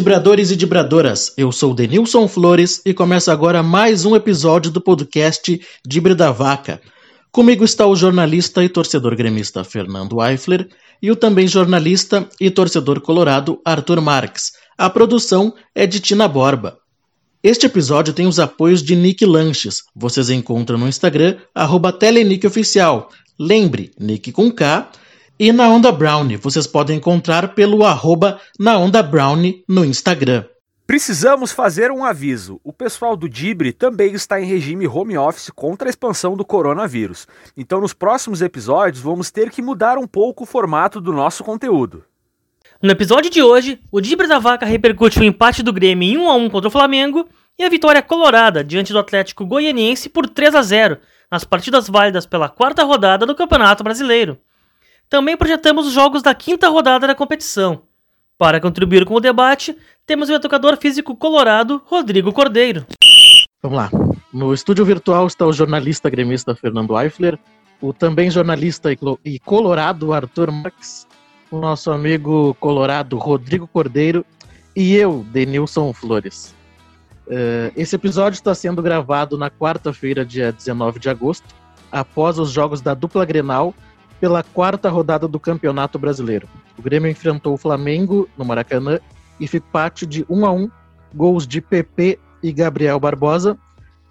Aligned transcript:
Dibradores 0.00 0.50
e 0.50 0.56
Dibradoras, 0.56 1.34
eu 1.36 1.52
sou 1.52 1.74
Denilson 1.74 2.26
Flores 2.26 2.80
e 2.86 2.94
começa 2.94 3.30
agora 3.30 3.62
mais 3.62 4.06
um 4.06 4.16
episódio 4.16 4.70
do 4.70 4.80
podcast 4.80 5.60
Dibre 5.86 6.14
da 6.14 6.32
Vaca. 6.32 6.80
Comigo 7.30 7.66
está 7.66 7.86
o 7.86 7.94
jornalista 7.94 8.64
e 8.64 8.68
torcedor 8.70 9.14
gremista 9.14 9.62
Fernando 9.62 10.24
Eifler 10.24 10.70
e 11.02 11.10
o 11.10 11.16
também 11.16 11.46
jornalista 11.46 12.26
e 12.40 12.50
torcedor 12.50 13.02
colorado 13.02 13.60
Arthur 13.62 14.00
Marques. 14.00 14.52
A 14.78 14.88
produção 14.88 15.52
é 15.74 15.86
de 15.86 16.00
Tina 16.00 16.26
Borba. 16.26 16.78
Este 17.42 17.66
episódio 17.66 18.14
tem 18.14 18.26
os 18.26 18.40
apoios 18.40 18.82
de 18.82 18.96
Nick 18.96 19.26
Lanches. 19.26 19.82
Vocês 19.94 20.30
encontram 20.30 20.78
no 20.78 20.88
Instagram, 20.88 21.36
arroba 21.54 21.92
TeleNickOficial. 21.92 23.10
Lembre, 23.38 23.90
Nick 24.00 24.32
com 24.32 24.50
K 24.50 24.90
e 25.40 25.52
na 25.52 25.70
Onda 25.70 25.90
Brownie, 25.90 26.36
vocês 26.36 26.66
podem 26.66 26.98
encontrar 26.98 27.54
pelo 27.54 27.82
arroba 27.82 28.38
na 28.58 28.76
Onda 28.76 29.02
Brownie 29.02 29.64
no 29.66 29.86
Instagram. 29.86 30.44
Precisamos 30.86 31.50
fazer 31.50 31.90
um 31.90 32.04
aviso. 32.04 32.60
O 32.62 32.74
pessoal 32.74 33.16
do 33.16 33.26
Dibre 33.26 33.72
também 33.72 34.12
está 34.12 34.38
em 34.38 34.44
regime 34.44 34.86
home 34.86 35.16
office 35.16 35.48
contra 35.48 35.88
a 35.88 35.90
expansão 35.90 36.36
do 36.36 36.44
coronavírus. 36.44 37.26
Então, 37.56 37.80
nos 37.80 37.94
próximos 37.94 38.42
episódios, 38.42 39.02
vamos 39.02 39.30
ter 39.30 39.48
que 39.48 39.62
mudar 39.62 39.96
um 39.96 40.06
pouco 40.06 40.44
o 40.44 40.46
formato 40.46 41.00
do 41.00 41.10
nosso 41.10 41.42
conteúdo. 41.42 42.04
No 42.82 42.90
episódio 42.90 43.30
de 43.30 43.40
hoje, 43.40 43.80
o 43.90 43.98
Dibre 43.98 44.26
da 44.26 44.38
Vaca 44.38 44.66
repercute 44.66 45.20
o 45.20 45.24
empate 45.24 45.62
do 45.62 45.72
Grêmio 45.72 46.06
em 46.06 46.18
1 46.18 46.28
a 46.28 46.34
1 46.34 46.50
contra 46.50 46.68
o 46.68 46.72
Flamengo 46.72 47.26
e 47.58 47.64
a 47.64 47.70
vitória 47.70 48.02
colorada 48.02 48.62
diante 48.62 48.92
do 48.92 48.98
Atlético 48.98 49.46
Goianiense 49.46 50.10
por 50.10 50.28
3 50.28 50.54
a 50.54 50.60
0 50.60 50.98
nas 51.32 51.44
partidas 51.44 51.88
válidas 51.88 52.26
pela 52.26 52.50
quarta 52.50 52.84
rodada 52.84 53.24
do 53.24 53.34
Campeonato 53.34 53.82
Brasileiro. 53.82 54.38
Também 55.10 55.36
projetamos 55.36 55.88
os 55.88 55.92
jogos 55.92 56.22
da 56.22 56.32
quinta 56.32 56.68
rodada 56.68 57.08
da 57.08 57.16
competição. 57.16 57.82
Para 58.38 58.60
contribuir 58.60 59.04
com 59.04 59.14
o 59.14 59.20
debate, 59.20 59.76
temos 60.06 60.28
o 60.28 60.32
educador 60.32 60.76
físico 60.76 61.16
colorado 61.16 61.82
Rodrigo 61.84 62.32
Cordeiro. 62.32 62.86
Vamos 63.60 63.76
lá. 63.76 63.90
No 64.32 64.54
estúdio 64.54 64.84
virtual 64.84 65.26
está 65.26 65.44
o 65.44 65.52
jornalista 65.52 66.08
gremista 66.08 66.54
Fernando 66.54 66.96
Eifler, 66.96 67.36
o 67.82 67.92
também 67.92 68.30
jornalista 68.30 68.90
e 69.24 69.40
colorado 69.40 70.12
Arthur 70.12 70.52
Marques, 70.52 71.08
o 71.50 71.58
nosso 71.58 71.90
amigo 71.90 72.54
colorado 72.60 73.18
Rodrigo 73.18 73.66
Cordeiro 73.66 74.24
e 74.76 74.94
eu, 74.94 75.26
Denilson 75.32 75.92
Flores. 75.92 76.54
Uh, 77.26 77.72
esse 77.76 77.96
episódio 77.96 78.36
está 78.36 78.54
sendo 78.54 78.80
gravado 78.80 79.36
na 79.36 79.50
quarta-feira, 79.50 80.24
dia 80.24 80.52
19 80.52 81.00
de 81.00 81.10
agosto, 81.10 81.52
após 81.90 82.38
os 82.38 82.52
jogos 82.52 82.80
da 82.80 82.94
dupla 82.94 83.24
Grenal 83.24 83.74
pela 84.20 84.42
quarta 84.42 84.90
rodada 84.90 85.26
do 85.26 85.40
Campeonato 85.40 85.98
Brasileiro. 85.98 86.46
O 86.78 86.82
Grêmio 86.82 87.10
enfrentou 87.10 87.54
o 87.54 87.56
Flamengo 87.56 88.28
no 88.36 88.44
Maracanã 88.44 89.00
e 89.40 89.46
empate 89.46 90.06
de 90.06 90.26
1 90.28 90.46
a 90.46 90.52
1, 90.52 90.70
gols 91.14 91.46
de 91.46 91.60
PP 91.60 92.18
e 92.42 92.52
Gabriel 92.52 93.00
Barbosa, 93.00 93.58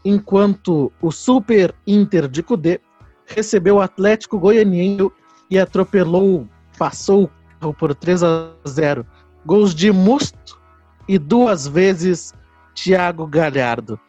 enquanto 0.04 0.92
o 1.00 1.12
Super 1.12 1.74
Inter 1.86 2.28
de 2.28 2.42
Cudê 2.42 2.82
recebeu 3.26 3.76
o 3.76 3.82
Atlético 3.82 4.40
Goianiense 4.40 5.12
e 5.50 5.60
atropelou, 5.60 6.48
passou 6.78 7.30
por 7.78 7.94
3 7.94 8.24
a 8.24 8.52
0. 8.68 9.06
Gols 9.46 9.76
de 9.76 9.92
Musto 9.92 10.60
e 11.08 11.20
duas 11.20 11.68
vezes 11.68 12.34
Thiago 12.74 13.28
Galhardo. 13.28 14.00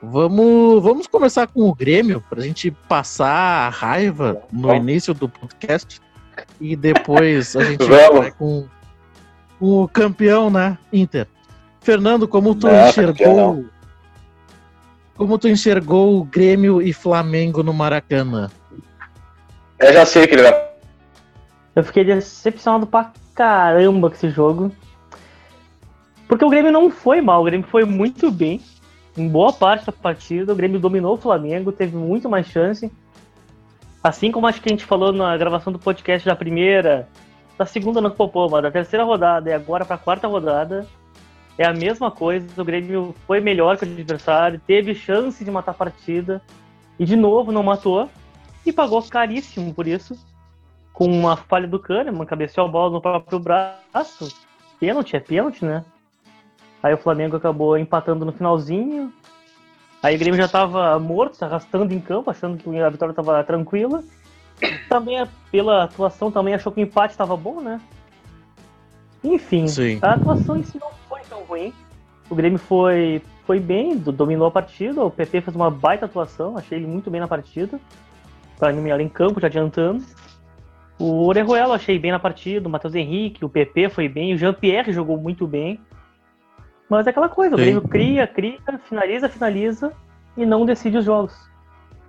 Vamos, 0.00 0.80
vamos 0.82 1.06
começar 1.08 1.48
com 1.48 1.62
o 1.62 1.74
Grêmio, 1.74 2.22
para 2.30 2.40
a 2.40 2.42
gente 2.42 2.70
passar 2.70 3.66
a 3.66 3.68
raiva 3.68 4.40
no 4.52 4.72
início 4.72 5.12
do 5.12 5.28
podcast 5.28 6.00
e 6.60 6.76
depois 6.76 7.56
a 7.56 7.64
gente 7.64 7.84
vai 7.84 8.30
com, 8.30 8.68
com, 9.58 9.82
o 9.82 9.88
campeão, 9.88 10.50
né? 10.50 10.78
Inter. 10.92 11.26
Fernando, 11.80 12.28
como 12.28 12.54
tu 12.54 12.68
não, 12.68 12.88
enxergou. 12.88 13.64
Como 15.16 15.36
tu 15.36 15.48
enxergou 15.48 16.20
o 16.20 16.24
Grêmio 16.24 16.80
e 16.80 16.92
Flamengo 16.92 17.64
no 17.64 17.74
Maracanã? 17.74 18.48
Eu 19.80 19.92
já 19.92 20.06
sei 20.06 20.28
que 20.28 20.34
ele 20.36 20.42
vai. 20.42 20.68
Eu 21.74 21.82
fiquei 21.82 22.04
decepcionado 22.04 22.86
pra 22.86 23.12
caramba 23.34 24.10
com 24.10 24.14
esse 24.14 24.30
jogo. 24.30 24.70
Porque 26.28 26.44
o 26.44 26.50
Grêmio 26.50 26.70
não 26.70 26.88
foi 26.88 27.20
mal, 27.20 27.40
o 27.40 27.44
Grêmio 27.44 27.66
foi 27.66 27.84
muito 27.84 28.30
bem 28.30 28.60
em 29.18 29.28
boa 29.28 29.52
parte 29.52 29.86
da 29.86 29.92
partida, 29.92 30.52
o 30.52 30.56
Grêmio 30.56 30.80
dominou 30.80 31.14
o 31.14 31.18
Flamengo, 31.18 31.72
teve 31.72 31.96
muito 31.96 32.28
mais 32.28 32.46
chance. 32.46 32.90
Assim 34.02 34.30
como 34.30 34.46
acho 34.46 34.60
que 34.62 34.68
a 34.68 34.72
gente 34.72 34.84
falou 34.84 35.12
na 35.12 35.36
gravação 35.36 35.72
do 35.72 35.78
podcast 35.78 36.26
da 36.26 36.36
primeira, 36.36 37.08
da 37.58 37.66
segunda 37.66 38.00
não 38.00 38.10
popou, 38.10 38.48
mas 38.48 38.62
da 38.62 38.70
terceira 38.70 39.04
rodada 39.04 39.50
e 39.50 39.52
agora 39.52 39.84
para 39.84 39.96
a 39.96 39.98
quarta 39.98 40.28
rodada, 40.28 40.86
é 41.58 41.66
a 41.66 41.74
mesma 41.74 42.10
coisa. 42.10 42.46
O 42.56 42.64
Grêmio 42.64 43.14
foi 43.26 43.40
melhor 43.40 43.76
que 43.76 43.84
o 43.84 43.88
adversário, 43.88 44.60
teve 44.66 44.94
chance 44.94 45.44
de 45.44 45.50
matar 45.50 45.72
a 45.72 45.74
partida 45.74 46.40
e 46.98 47.04
de 47.04 47.16
novo 47.16 47.50
não 47.50 47.62
matou 47.62 48.08
e 48.64 48.72
pagou 48.72 49.02
caríssimo 49.02 49.74
por 49.74 49.86
isso. 49.86 50.16
Com 50.92 51.06
uma 51.06 51.36
falha 51.36 51.66
do 51.66 51.78
Kahneman, 51.78 52.26
cabeceou 52.26 52.66
a 52.66 52.70
bola 52.70 52.90
no 52.90 53.00
próprio 53.00 53.38
braço. 53.38 54.32
Pênalti 54.80 55.16
é 55.16 55.20
pênalti, 55.20 55.64
né? 55.64 55.84
Aí 56.82 56.94
o 56.94 56.98
Flamengo 56.98 57.36
acabou 57.36 57.76
empatando 57.76 58.24
no 58.24 58.32
finalzinho. 58.32 59.12
Aí 60.02 60.14
o 60.14 60.18
Grêmio 60.18 60.38
já 60.38 60.46
estava 60.46 60.98
morto, 60.98 61.42
arrastando 61.42 61.92
em 61.92 62.00
campo, 62.00 62.30
achando 62.30 62.56
que 62.56 62.78
a 62.78 62.88
vitória 62.88 63.12
estava 63.12 63.42
tranquila. 63.42 64.02
Também 64.88 65.24
pela 65.50 65.84
atuação 65.84 66.30
também 66.30 66.54
achou 66.54 66.72
que 66.72 66.80
o 66.80 66.82
empate 66.82 67.12
estava 67.12 67.36
bom, 67.36 67.60
né? 67.60 67.80
Enfim, 69.22 69.66
Sim. 69.66 69.98
a 70.00 70.12
atuação 70.12 70.56
em 70.56 70.62
si 70.62 70.78
não 70.78 70.90
foi 71.08 71.20
tão 71.28 71.42
ruim. 71.42 71.72
O 72.30 72.34
Grêmio 72.34 72.58
foi, 72.58 73.22
foi 73.44 73.58
bem, 73.58 73.96
dominou 73.96 74.46
a 74.46 74.50
partida. 74.50 75.02
O 75.02 75.10
PP 75.10 75.40
fez 75.40 75.56
uma 75.56 75.70
baita 75.70 76.04
atuação, 76.04 76.56
achei 76.56 76.78
ele 76.78 76.86
muito 76.86 77.10
bem 77.10 77.20
na 77.20 77.26
partida. 77.26 77.80
Para 78.58 78.72
mim, 78.72 78.90
em 78.90 79.08
campo, 79.08 79.40
já 79.40 79.46
adiantando. 79.46 80.04
O 80.98 81.26
Orejuela 81.26 81.76
achei 81.76 81.98
bem 81.98 82.10
na 82.10 82.18
partida, 82.18 82.68
o 82.68 82.70
Matheus 82.70 82.94
Henrique, 82.94 83.44
o 83.44 83.48
PP 83.48 83.88
foi 83.88 84.08
bem, 84.08 84.34
o 84.34 84.38
Jean-Pierre 84.38 84.92
jogou 84.92 85.16
muito 85.16 85.46
bem. 85.46 85.80
Mas 86.88 87.06
é 87.06 87.10
aquela 87.10 87.28
coisa, 87.28 87.56
Sim. 87.56 87.62
o 87.62 87.64
Grêmio 87.64 87.82
cria, 87.82 88.26
cria, 88.26 88.58
finaliza, 88.88 89.28
finaliza 89.28 89.92
e 90.36 90.46
não 90.46 90.64
decide 90.64 90.98
os 90.98 91.04
jogos. 91.04 91.34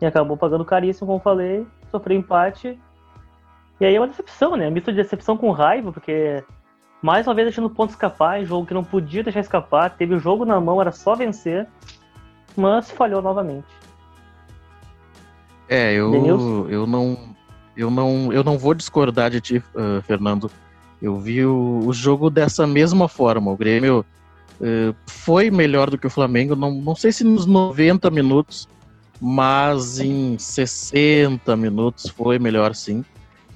E 0.01 0.05
acabou 0.05 0.37
pagando 0.37 0.63
caríssimo, 0.63 1.07
como 1.07 1.19
falei, 1.19 1.67
sofreu 1.91 2.17
empate. 2.17 2.79
E 3.79 3.85
aí 3.85 3.95
é 3.95 3.99
uma 3.99 4.07
decepção, 4.07 4.55
né? 4.55 4.69
Misto 4.69 4.91
de 4.91 4.97
decepção 4.97 5.35
com 5.35 5.51
raiva, 5.51 5.91
porque 5.91 6.43
mais 7.01 7.27
uma 7.27 7.33
vez 7.33 7.47
deixando 7.47 7.69
ponto 7.69 7.89
escapar, 7.89 8.41
em 8.41 8.45
jogo 8.45 8.65
que 8.65 8.73
não 8.73 8.83
podia 8.83 9.23
deixar 9.23 9.39
escapar, 9.41 9.89
teve 9.91 10.15
o 10.15 10.19
jogo 10.19 10.45
na 10.45 10.59
mão, 10.59 10.81
era 10.81 10.91
só 10.91 11.15
vencer, 11.15 11.67
mas 12.55 12.91
falhou 12.91 13.21
novamente. 13.21 13.67
É, 15.67 15.93
eu, 15.93 16.67
eu 16.69 16.87
não 16.87 17.35
eu 17.77 17.91
não 17.91 18.33
eu 18.33 18.43
não 18.43 18.57
vou 18.57 18.73
discordar 18.73 19.29
de 19.29 19.39
ti, 19.39 19.63
uh, 19.75 20.01
Fernando. 20.01 20.49
Eu 21.01 21.17
vi 21.17 21.45
o, 21.45 21.81
o 21.85 21.93
jogo 21.93 22.29
dessa 22.29 22.67
mesma 22.67 23.07
forma. 23.07 23.51
O 23.51 23.55
Grêmio 23.55 24.05
eh, 24.61 24.93
foi 25.05 25.49
melhor 25.49 25.89
do 25.89 25.97
que 25.97 26.07
o 26.07 26.09
Flamengo, 26.09 26.55
não, 26.55 26.71
não 26.71 26.95
sei 26.95 27.11
se 27.11 27.23
nos 27.23 27.45
90 27.45 28.09
minutos, 28.11 28.67
mas 29.21 29.99
em 29.99 30.37
60 30.37 31.55
minutos 31.55 32.09
foi 32.09 32.39
melhor 32.39 32.75
sim. 32.75 33.03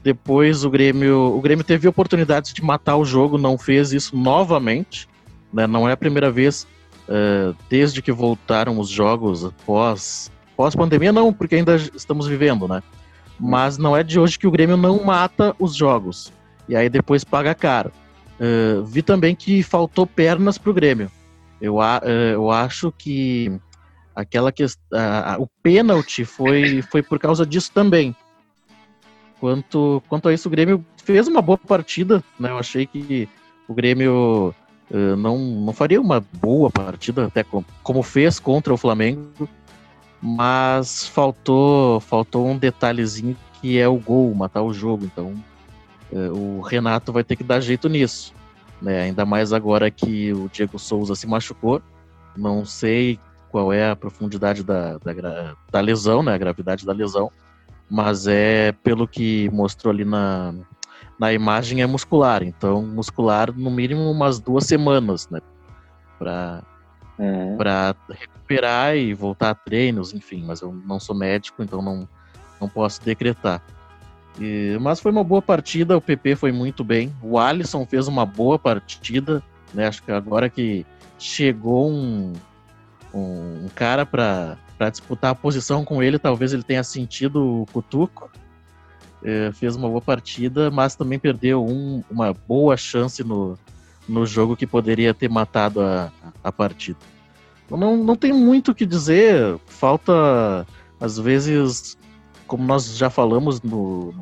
Depois 0.04 0.66
o 0.66 0.70
Grêmio, 0.70 1.18
o 1.36 1.42
Grêmio 1.42 1.64
teve 1.64 1.88
oportunidades 1.88 2.54
de 2.54 2.62
matar 2.62 2.98
o 2.98 3.06
jogo, 3.06 3.38
não 3.38 3.58
fez 3.58 3.94
isso 3.94 4.16
novamente. 4.16 5.08
Né? 5.54 5.66
Não 5.66 5.88
é 5.88 5.94
a 5.94 5.98
primeira 5.98 6.30
vez 6.30 6.68
uh, 7.08 7.56
desde 7.70 8.02
que 8.02 8.12
voltaram 8.12 8.80
os 8.80 8.90
jogos 8.90 9.50
pós, 9.66 10.30
pós 10.58 10.76
pandemia, 10.76 11.14
não, 11.14 11.32
porque 11.32 11.56
ainda 11.56 11.76
estamos 11.76 12.28
vivendo, 12.28 12.68
né? 12.68 12.84
Mas 13.40 13.78
não 13.78 13.96
é 13.96 14.04
de 14.04 14.20
hoje 14.20 14.38
que 14.38 14.48
o 14.48 14.52
Grêmio 14.52 14.76
não 14.76 15.04
mata 15.04 15.56
os 15.58 15.74
jogos. 15.74 16.34
E 16.68 16.76
aí 16.76 16.90
depois 16.90 17.24
paga 17.24 17.56
caro. 17.56 17.92
Uh, 18.44 18.84
vi 18.84 19.02
também 19.02 19.34
que 19.34 19.64
faltou 19.64 20.06
pernas 20.06 20.58
para 20.58 20.70
o 20.70 20.74
Grêmio. 20.74 21.10
Eu, 21.62 21.78
uh, 21.78 22.06
eu 22.34 22.52
acho 22.52 22.92
que 22.92 23.50
aquela 24.14 24.52
que, 24.52 24.66
uh, 24.66 24.70
o 25.40 25.48
pênalti 25.62 26.26
foi, 26.26 26.82
foi 26.82 27.02
por 27.02 27.18
causa 27.18 27.46
disso 27.46 27.72
também. 27.74 28.14
Quanto, 29.40 30.04
quanto 30.10 30.28
a 30.28 30.34
isso, 30.34 30.50
o 30.50 30.52
Grêmio 30.52 30.86
fez 30.98 31.26
uma 31.28 31.42
boa 31.42 31.58
partida. 31.58 32.22
Né? 32.38 32.50
Eu 32.50 32.58
achei 32.58 32.86
que 32.86 33.30
o 33.66 33.74
Grêmio 33.74 34.54
uh, 34.92 35.16
não, 35.16 35.38
não 35.38 35.72
faria 35.72 36.02
uma 36.02 36.20
boa 36.20 36.70
partida, 36.70 37.28
até 37.28 37.44
como, 37.44 37.66
como 37.82 38.04
fez 38.04 38.40
contra 38.40 38.74
o 38.74 38.78
Flamengo, 38.78 39.48
mas 40.22 41.08
faltou, 41.08 42.02
faltou 42.02 42.46
um 42.46 42.58
detalhezinho 42.58 43.38
que 43.62 43.78
é 43.78 43.88
o 43.88 43.96
gol, 43.96 44.36
matar 44.36 44.64
o 44.64 44.74
jogo. 44.74 45.06
Então, 45.06 45.34
o 46.16 46.62
Renato 46.62 47.12
vai 47.12 47.24
ter 47.24 47.36
que 47.36 47.44
dar 47.44 47.60
jeito 47.60 47.90
nisso. 47.90 48.34
Né? 48.82 49.04
Ainda 49.04 49.26
mais 49.26 49.54
agora 49.54 49.90
que 49.90 50.34
o 50.34 50.50
Diego 50.50 50.78
Souza 50.78 51.16
se 51.16 51.28
machucou. 51.28 51.82
Não 52.36 52.66
sei 52.66 53.20
qual 53.50 53.72
é 53.72 53.90
a 53.90 53.96
profundidade 53.96 54.64
da, 54.64 54.98
da, 54.98 55.56
da 55.72 55.80
lesão, 55.80 56.24
né? 56.24 56.34
a 56.34 56.38
gravidade 56.38 56.86
da 56.86 56.92
lesão, 56.92 57.32
mas 57.90 58.28
é 58.28 58.72
pelo 58.84 59.08
que 59.08 59.50
mostrou 59.52 59.94
ali 59.94 60.04
na, 60.04 60.54
na 61.20 61.32
imagem 61.32 61.82
é 61.82 61.86
muscular. 61.86 62.44
Então, 62.44 62.82
muscular 62.82 63.54
no 63.56 63.70
mínimo 63.70 64.10
umas 64.10 64.40
duas 64.40 64.66
semanas, 64.66 65.30
né? 65.30 65.40
para 66.18 66.64
uhum. 67.20 67.58
para 67.58 67.96
recuperar 68.10 68.96
e 68.96 69.14
voltar 69.14 69.52
a 69.52 69.56
treinos, 69.56 70.14
enfim, 70.14 70.44
mas 70.46 70.62
eu 70.62 70.74
não 70.74 71.00
sou 71.00 71.16
médico, 71.16 71.62
então 71.64 71.82
não, 71.82 72.08
não 72.60 72.68
posso 72.68 73.02
decretar. 73.04 73.62
E, 74.40 74.78
mas 74.82 75.00
foi 75.00 75.12
uma 75.12 75.24
boa 75.24 75.42
partida, 75.42 75.96
o 75.96 76.02
PP 76.02 76.36
foi 76.36 76.52
muito 76.52 76.84
bem, 76.84 77.14
o 77.22 77.38
Alisson 77.38 77.86
fez 77.86 78.08
uma 78.08 78.26
boa 78.26 78.58
partida, 78.58 79.44
né? 79.74 79.88
Acho 79.88 80.02
que 80.02 80.12
agora 80.12 80.50
que 80.50 80.86
chegou 81.20 81.92
um, 81.92 82.34
um, 83.14 83.68
cara 83.76 84.06
para 84.06 84.58
disputar 84.92 85.32
a 85.32 85.36
posição 85.36 85.86
com 85.86 86.02
ele, 86.02 86.18
talvez 86.18 86.52
ele 86.52 86.64
tenha 86.64 86.84
sentido 86.84 87.62
o 87.62 87.66
cutuco. 87.72 88.30
É, 89.26 89.54
fez 89.54 89.78
uma 89.78 89.88
boa 89.88 90.02
partida, 90.02 90.70
mas 90.70 90.96
também 90.96 91.18
perdeu 91.18 91.66
um, 91.66 92.04
uma 92.12 92.34
boa 92.34 92.76
chance 92.76 93.24
no, 93.24 93.58
no 94.08 94.26
jogo 94.26 94.58
que 94.58 94.68
poderia 94.68 95.14
ter 95.14 95.30
matado 95.30 95.80
a, 95.80 96.12
a 96.44 96.52
partida. 96.52 97.00
Não, 97.70 97.96
não 97.96 98.16
tem 98.18 98.34
muito 98.34 98.72
o 98.72 98.76
que 98.76 98.86
dizer, 98.86 99.58
falta, 99.66 100.68
às 101.00 101.18
vezes, 101.18 101.98
como 102.48 102.64
nós 102.64 102.98
já 102.98 103.10
falamos 103.10 103.62
no, 103.62 104.14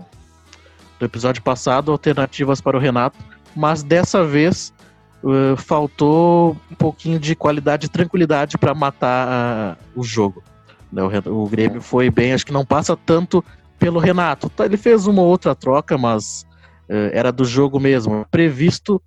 no 0.99 1.05
episódio 1.05 1.41
passado, 1.41 1.91
alternativas 1.91 2.61
para 2.61 2.77
o 2.77 2.79
Renato, 2.79 3.17
mas 3.55 3.83
dessa 3.83 4.23
vez 4.23 4.73
uh, 5.23 5.55
faltou 5.57 6.57
um 6.71 6.75
pouquinho 6.75 7.19
de 7.19 7.35
qualidade 7.35 7.87
e 7.87 7.89
tranquilidade 7.89 8.57
para 8.57 8.73
matar 8.73 9.77
uh, 9.77 9.99
o 9.99 10.03
jogo. 10.03 10.43
Né, 10.91 11.01
o, 11.03 11.43
o 11.43 11.47
Grêmio 11.47 11.81
foi 11.81 12.09
bem, 12.09 12.33
acho 12.33 12.45
que 12.45 12.53
não 12.53 12.65
passa 12.65 12.95
tanto 12.95 13.43
pelo 13.79 13.99
Renato. 13.99 14.49
Tá, 14.49 14.65
ele 14.65 14.77
fez 14.77 15.07
uma 15.07 15.21
outra 15.21 15.55
troca, 15.55 15.97
mas 15.97 16.45
uh, 16.89 17.09
era 17.13 17.31
do 17.31 17.45
jogo 17.45 17.79
mesmo, 17.79 18.25
previsto 18.29 19.01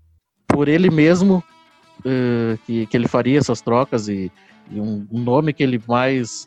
por 0.49 0.69
ele 0.69 0.91
mesmo 0.91 1.43
uh, 2.01 2.59
que, 2.67 2.87
que 2.87 2.97
ele 2.97 3.09
faria 3.09 3.39
essas 3.39 3.61
trocas 3.61 4.09
e, 4.09 4.31
e 4.71 4.81
um, 4.81 5.07
um, 5.11 5.21
nome 5.21 5.53
que 5.53 5.63
ele 5.63 5.81
mais 5.87 6.47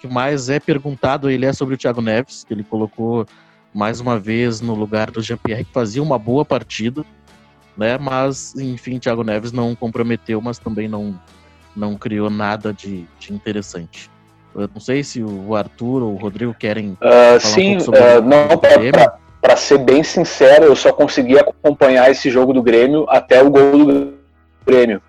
que 0.00 0.06
mais 0.06 0.48
é 0.48 0.60
perguntado 0.60 1.30
ele 1.30 1.46
é 1.46 1.52
sobre 1.52 1.74
o 1.74 1.78
Thiago 1.78 2.00
Neves, 2.00 2.44
que 2.44 2.54
ele 2.54 2.62
colocou 2.62 3.26
mais 3.72 4.00
uma 4.00 4.18
vez 4.18 4.60
no 4.60 4.74
lugar 4.74 5.10
do 5.10 5.20
Jean-Pierre, 5.20 5.64
que 5.64 5.72
fazia 5.72 6.02
uma 6.02 6.18
boa 6.18 6.44
partida, 6.44 7.04
né? 7.76 7.98
Mas, 7.98 8.54
enfim, 8.54 8.98
Thiago 8.98 9.24
Neves 9.24 9.50
não 9.50 9.74
comprometeu, 9.74 10.40
mas 10.40 10.58
também 10.58 10.86
não, 10.86 11.18
não 11.74 11.96
criou 11.96 12.30
nada 12.30 12.72
de, 12.72 13.04
de 13.18 13.32
interessante. 13.32 14.08
Eu 14.54 14.70
não 14.72 14.80
sei 14.80 15.02
se 15.02 15.22
o 15.22 15.56
Arthur 15.56 16.02
ou 16.02 16.14
o 16.14 16.16
Rodrigo 16.16 16.54
querem. 16.54 16.92
Uh, 16.92 17.40
sim, 17.40 17.76
um 17.76 17.80
uh, 17.80 18.22
não, 18.22 18.56
para 19.40 19.56
ser 19.56 19.78
bem 19.78 20.04
sincero, 20.04 20.66
eu 20.66 20.76
só 20.76 20.92
consegui 20.92 21.36
acompanhar 21.38 22.10
esse 22.10 22.30
jogo 22.30 22.52
do 22.52 22.62
Grêmio 22.62 23.04
até 23.08 23.42
o 23.42 23.50
gol 23.50 23.84
do 23.84 24.14
Grêmio. 24.64 25.02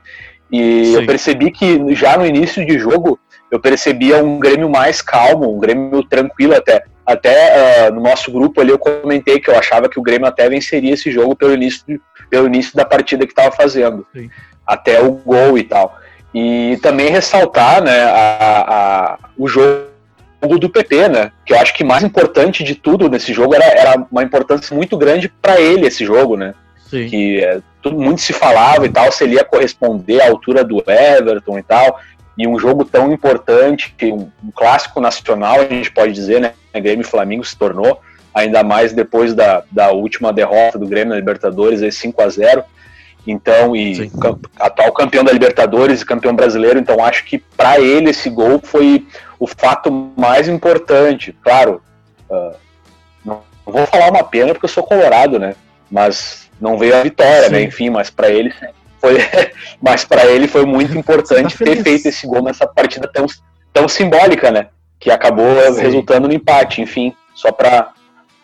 E 0.51 0.85
Sim. 0.85 0.93
eu 0.95 1.05
percebi 1.05 1.51
que 1.51 1.95
já 1.95 2.17
no 2.17 2.25
início 2.25 2.65
de 2.65 2.77
jogo, 2.77 3.19
eu 3.55 3.59
percebia 3.59 4.23
um 4.23 4.37
Grêmio 4.37 4.69
mais 4.69 5.01
calmo, 5.01 5.55
um 5.55 5.59
Grêmio 5.59 6.03
tranquilo 6.03 6.55
até. 6.55 6.83
Até 7.05 7.87
uh, 7.89 7.93
no 7.93 8.01
nosso 8.01 8.31
grupo 8.31 8.59
ali 8.59 8.71
eu 8.71 8.79
comentei 8.79 9.39
que 9.39 9.49
eu 9.49 9.57
achava 9.57 9.87
que 9.87 9.99
o 9.99 10.03
Grêmio 10.03 10.27
até 10.27 10.49
venceria 10.49 10.93
esse 10.93 11.11
jogo 11.11 11.35
pelo 11.35 11.53
início, 11.53 12.01
pelo 12.29 12.47
início 12.47 12.75
da 12.75 12.83
partida 12.83 13.25
que 13.25 13.31
estava 13.31 13.55
fazendo. 13.55 14.05
Sim. 14.13 14.29
Até 14.65 15.01
o 15.01 15.11
gol 15.11 15.57
e 15.57 15.63
tal. 15.63 15.97
E 16.33 16.77
também 16.81 17.09
ressaltar 17.09 17.81
né, 17.83 18.03
a, 18.03 18.65
a, 18.67 19.19
o 19.37 19.47
jogo 19.47 19.85
do 20.59 20.69
PP, 20.69 21.07
né? 21.07 21.31
Que 21.45 21.53
eu 21.53 21.59
acho 21.59 21.73
que 21.73 21.83
mais 21.83 22.03
importante 22.03 22.63
de 22.63 22.75
tudo 22.75 23.09
nesse 23.09 23.33
jogo 23.33 23.55
era, 23.55 23.65
era 23.65 24.05
uma 24.11 24.23
importância 24.23 24.75
muito 24.75 24.97
grande 24.97 25.29
para 25.29 25.61
ele 25.61 25.87
esse 25.87 26.03
jogo, 26.03 26.35
né? 26.35 26.53
Sim. 26.89 27.07
Que 27.07 27.43
é, 27.43 27.61
tudo 27.81 27.97
muito 27.97 28.21
se 28.21 28.33
falava 28.33 28.85
e 28.85 28.89
tal, 28.89 29.11
se 29.11 29.23
ele 29.23 29.35
ia 29.35 29.43
corresponder 29.43 30.21
à 30.21 30.27
altura 30.27 30.63
do 30.63 30.83
Everton 30.87 31.57
e 31.59 31.63
tal 31.63 31.99
e 32.37 32.47
um 32.47 32.59
jogo 32.59 32.83
tão 32.83 33.11
importante, 33.11 33.95
um, 34.03 34.29
um 34.43 34.51
clássico 34.53 34.99
nacional, 34.99 35.61
a 35.61 35.65
gente 35.65 35.91
pode 35.91 36.13
dizer, 36.13 36.41
né? 36.41 36.53
Grêmio 36.73 37.01
e 37.01 37.09
Flamengo 37.09 37.43
se 37.45 37.57
tornou, 37.57 38.01
ainda 38.33 38.63
mais 38.63 38.91
depois 38.91 39.33
da, 39.33 39.63
da 39.71 39.91
última 39.91 40.33
derrota 40.33 40.77
do 40.77 40.87
Grêmio 40.87 41.09
na 41.11 41.19
Libertadores, 41.19 41.81
aí 41.81 41.91
5 41.91 42.21
a 42.21 42.29
0 42.29 42.63
então, 43.27 43.75
e 43.75 44.11
atual 44.59 44.91
campeão 44.91 45.23
da 45.23 45.31
Libertadores 45.31 46.01
e 46.01 46.05
campeão 46.05 46.35
brasileiro, 46.35 46.77
então 46.77 47.03
acho 47.03 47.25
que 47.25 47.39
para 47.39 47.79
ele 47.79 48.11
esse 48.11 48.29
gol 48.29 48.59
foi 48.63 49.07
o 49.39 49.47
fato 49.47 49.91
mais 50.15 50.47
importante. 50.47 51.35
Claro, 51.43 51.81
uh, 52.29 52.55
não 53.23 53.41
vou 53.65 53.87
falar 53.87 54.11
uma 54.11 54.23
pena 54.23 54.53
porque 54.53 54.65
eu 54.65 54.69
sou 54.69 54.83
colorado, 54.83 55.39
né? 55.39 55.55
Mas 55.89 56.51
não 56.61 56.77
veio 56.77 56.95
a 56.95 57.01
vitória? 57.01 57.47
Sim. 57.47 57.53
né? 57.53 57.61
Enfim, 57.63 57.89
mas 57.89 58.11
para 58.11 58.29
ele 58.29 58.53
foi, 58.99 59.17
mas 59.81 60.05
para 60.05 60.25
ele 60.25 60.47
foi 60.47 60.65
muito 60.65 60.97
importante 60.97 61.57
tá 61.57 61.65
ter 61.65 61.83
feito 61.83 62.07
esse 62.07 62.25
gol 62.27 62.41
nessa 62.41 62.67
partida 62.67 63.09
tão, 63.11 63.25
tão 63.73 63.87
simbólica, 63.87 64.51
né? 64.51 64.69
Que 64.99 65.11
acabou 65.11 65.73
Sim. 65.73 65.81
resultando 65.81 66.27
no 66.27 66.33
empate, 66.33 66.81
enfim, 66.81 67.13
só 67.33 67.51
para 67.51 67.93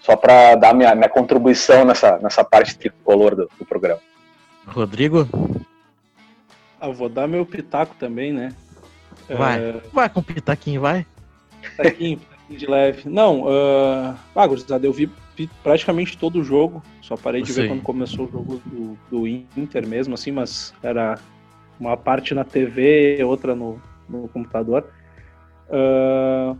só 0.01 0.15
para 0.15 0.55
dar 0.55 0.73
minha, 0.73 0.95
minha 0.95 1.09
contribuição 1.09 1.85
nessa, 1.85 2.17
nessa 2.17 2.43
parte 2.43 2.75
tricolor 2.75 3.35
do, 3.35 3.49
do 3.59 3.65
programa. 3.65 3.99
Rodrigo? 4.65 5.27
Ah, 6.79 6.89
vou 6.89 7.07
dar 7.07 7.27
meu 7.27 7.45
pitaco 7.45 7.95
também, 7.99 8.33
né? 8.33 8.51
Vai, 9.29 9.59
é... 9.59 9.81
vai 9.93 10.09
com 10.09 10.23
pitaquinho, 10.23 10.81
vai. 10.81 11.05
Pitaquinho, 11.61 12.17
pitaquinho 12.17 12.59
de 12.59 12.65
leve. 12.65 13.09
Não, 13.09 13.43
uh... 13.43 14.15
ah, 14.35 14.47
gurizada, 14.47 14.85
eu 14.85 14.91
vi 14.91 15.07
praticamente 15.63 16.17
todo 16.17 16.39
o 16.39 16.43
jogo. 16.43 16.83
Só 17.01 17.15
parei 17.15 17.41
de 17.41 17.51
ver 17.51 17.67
quando 17.67 17.81
começou 17.81 18.25
o 18.25 18.31
jogo 18.31 18.61
do, 18.65 18.97
do, 19.09 19.27
Inter 19.27 19.87
mesmo, 19.87 20.13
assim, 20.13 20.31
mas 20.31 20.73
era 20.81 21.19
uma 21.79 21.97
parte 21.97 22.33
na 22.33 22.43
TV, 22.43 23.23
outra 23.23 23.55
no, 23.55 23.81
no 24.07 24.27
computador. 24.27 24.85
Uh, 25.67 26.57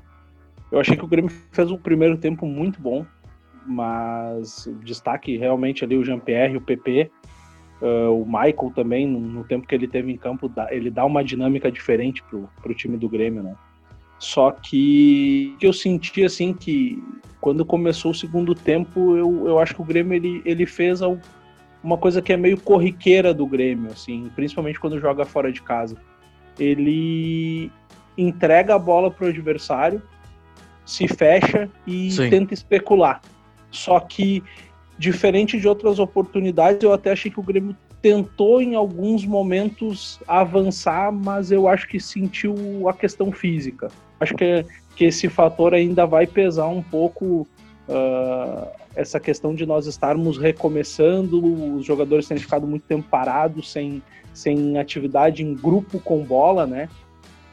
eu 0.71 0.79
achei 0.79 0.95
que 0.95 1.03
o 1.03 1.07
Grêmio 1.07 1.31
fez 1.51 1.69
um 1.69 1.77
primeiro 1.77 2.17
tempo 2.17 2.45
muito 2.45 2.81
bom, 2.81 3.05
mas 3.65 4.69
destaque 4.83 5.37
realmente 5.37 5.83
ali 5.83 5.97
o 5.97 6.03
Jean-Pierre, 6.03 6.57
o 6.57 6.61
PP, 6.61 7.11
uh, 7.81 8.21
o 8.21 8.25
Michael 8.25 8.71
também, 8.73 9.05
no, 9.05 9.19
no, 9.19 9.43
tempo 9.43 9.67
que 9.67 9.75
ele 9.75 9.87
teve 9.87 10.11
em 10.11 10.17
campo, 10.17 10.51
ele 10.69 10.89
dá 10.89 11.05
uma 11.05 11.23
dinâmica 11.23 11.71
diferente 11.71 12.23
pro, 12.23 12.49
pro 12.61 12.73
time 12.73 12.97
do 12.97 13.09
Grêmio, 13.09 13.43
né? 13.43 13.55
Só 14.21 14.51
que 14.51 15.57
eu 15.59 15.73
senti 15.73 16.23
assim 16.23 16.53
que 16.53 17.03
quando 17.41 17.65
começou 17.65 18.11
o 18.11 18.15
segundo 18.15 18.53
tempo, 18.53 19.17
eu, 19.17 19.47
eu 19.47 19.57
acho 19.57 19.73
que 19.73 19.81
o 19.81 19.83
Grêmio 19.83 20.13
ele, 20.13 20.43
ele 20.45 20.67
fez 20.67 21.01
uma 21.83 21.97
coisa 21.97 22.21
que 22.21 22.31
é 22.31 22.37
meio 22.37 22.61
corriqueira 22.61 23.33
do 23.33 23.47
Grêmio, 23.47 23.89
assim, 23.91 24.31
principalmente 24.35 24.79
quando 24.79 24.99
joga 24.99 25.25
fora 25.25 25.51
de 25.51 25.59
casa. 25.59 25.97
Ele 26.59 27.71
entrega 28.15 28.75
a 28.75 28.79
bola 28.79 29.09
para 29.09 29.25
o 29.25 29.29
adversário, 29.29 29.99
se 30.85 31.07
fecha 31.07 31.67
e 31.87 32.11
Sim. 32.11 32.29
tenta 32.29 32.53
especular. 32.53 33.21
Só 33.71 33.99
que, 33.99 34.43
diferente 34.99 35.59
de 35.59 35.67
outras 35.67 35.97
oportunidades, 35.97 36.83
eu 36.83 36.93
até 36.93 37.11
achei 37.11 37.31
que 37.31 37.39
o 37.39 37.43
Grêmio 37.43 37.75
tentou 38.01 38.61
em 38.61 38.73
alguns 38.73 39.25
momentos 39.25 40.19
avançar, 40.27 41.11
mas 41.11 41.51
eu 41.51 41.67
acho 41.67 41.87
que 41.87 41.99
sentiu 41.99 42.55
a 42.89 42.93
questão 42.93 43.31
física. 43.31 43.89
Acho 44.19 44.33
que, 44.35 44.65
que 44.95 45.05
esse 45.05 45.29
fator 45.29 45.73
ainda 45.73 46.05
vai 46.05 46.25
pesar 46.25 46.67
um 46.67 46.81
pouco 46.81 47.47
uh, 47.87 48.67
essa 48.95 49.19
questão 49.19 49.53
de 49.53 49.65
nós 49.65 49.85
estarmos 49.85 50.37
recomeçando, 50.37 51.75
os 51.75 51.85
jogadores 51.85 52.27
terem 52.27 52.41
ficado 52.41 52.65
muito 52.65 52.83
tempo 52.83 53.07
parados, 53.07 53.71
sem, 53.71 54.01
sem 54.33 54.77
atividade 54.77 55.43
em 55.43 55.53
grupo 55.53 55.99
com 55.99 56.23
bola, 56.23 56.65
né? 56.65 56.89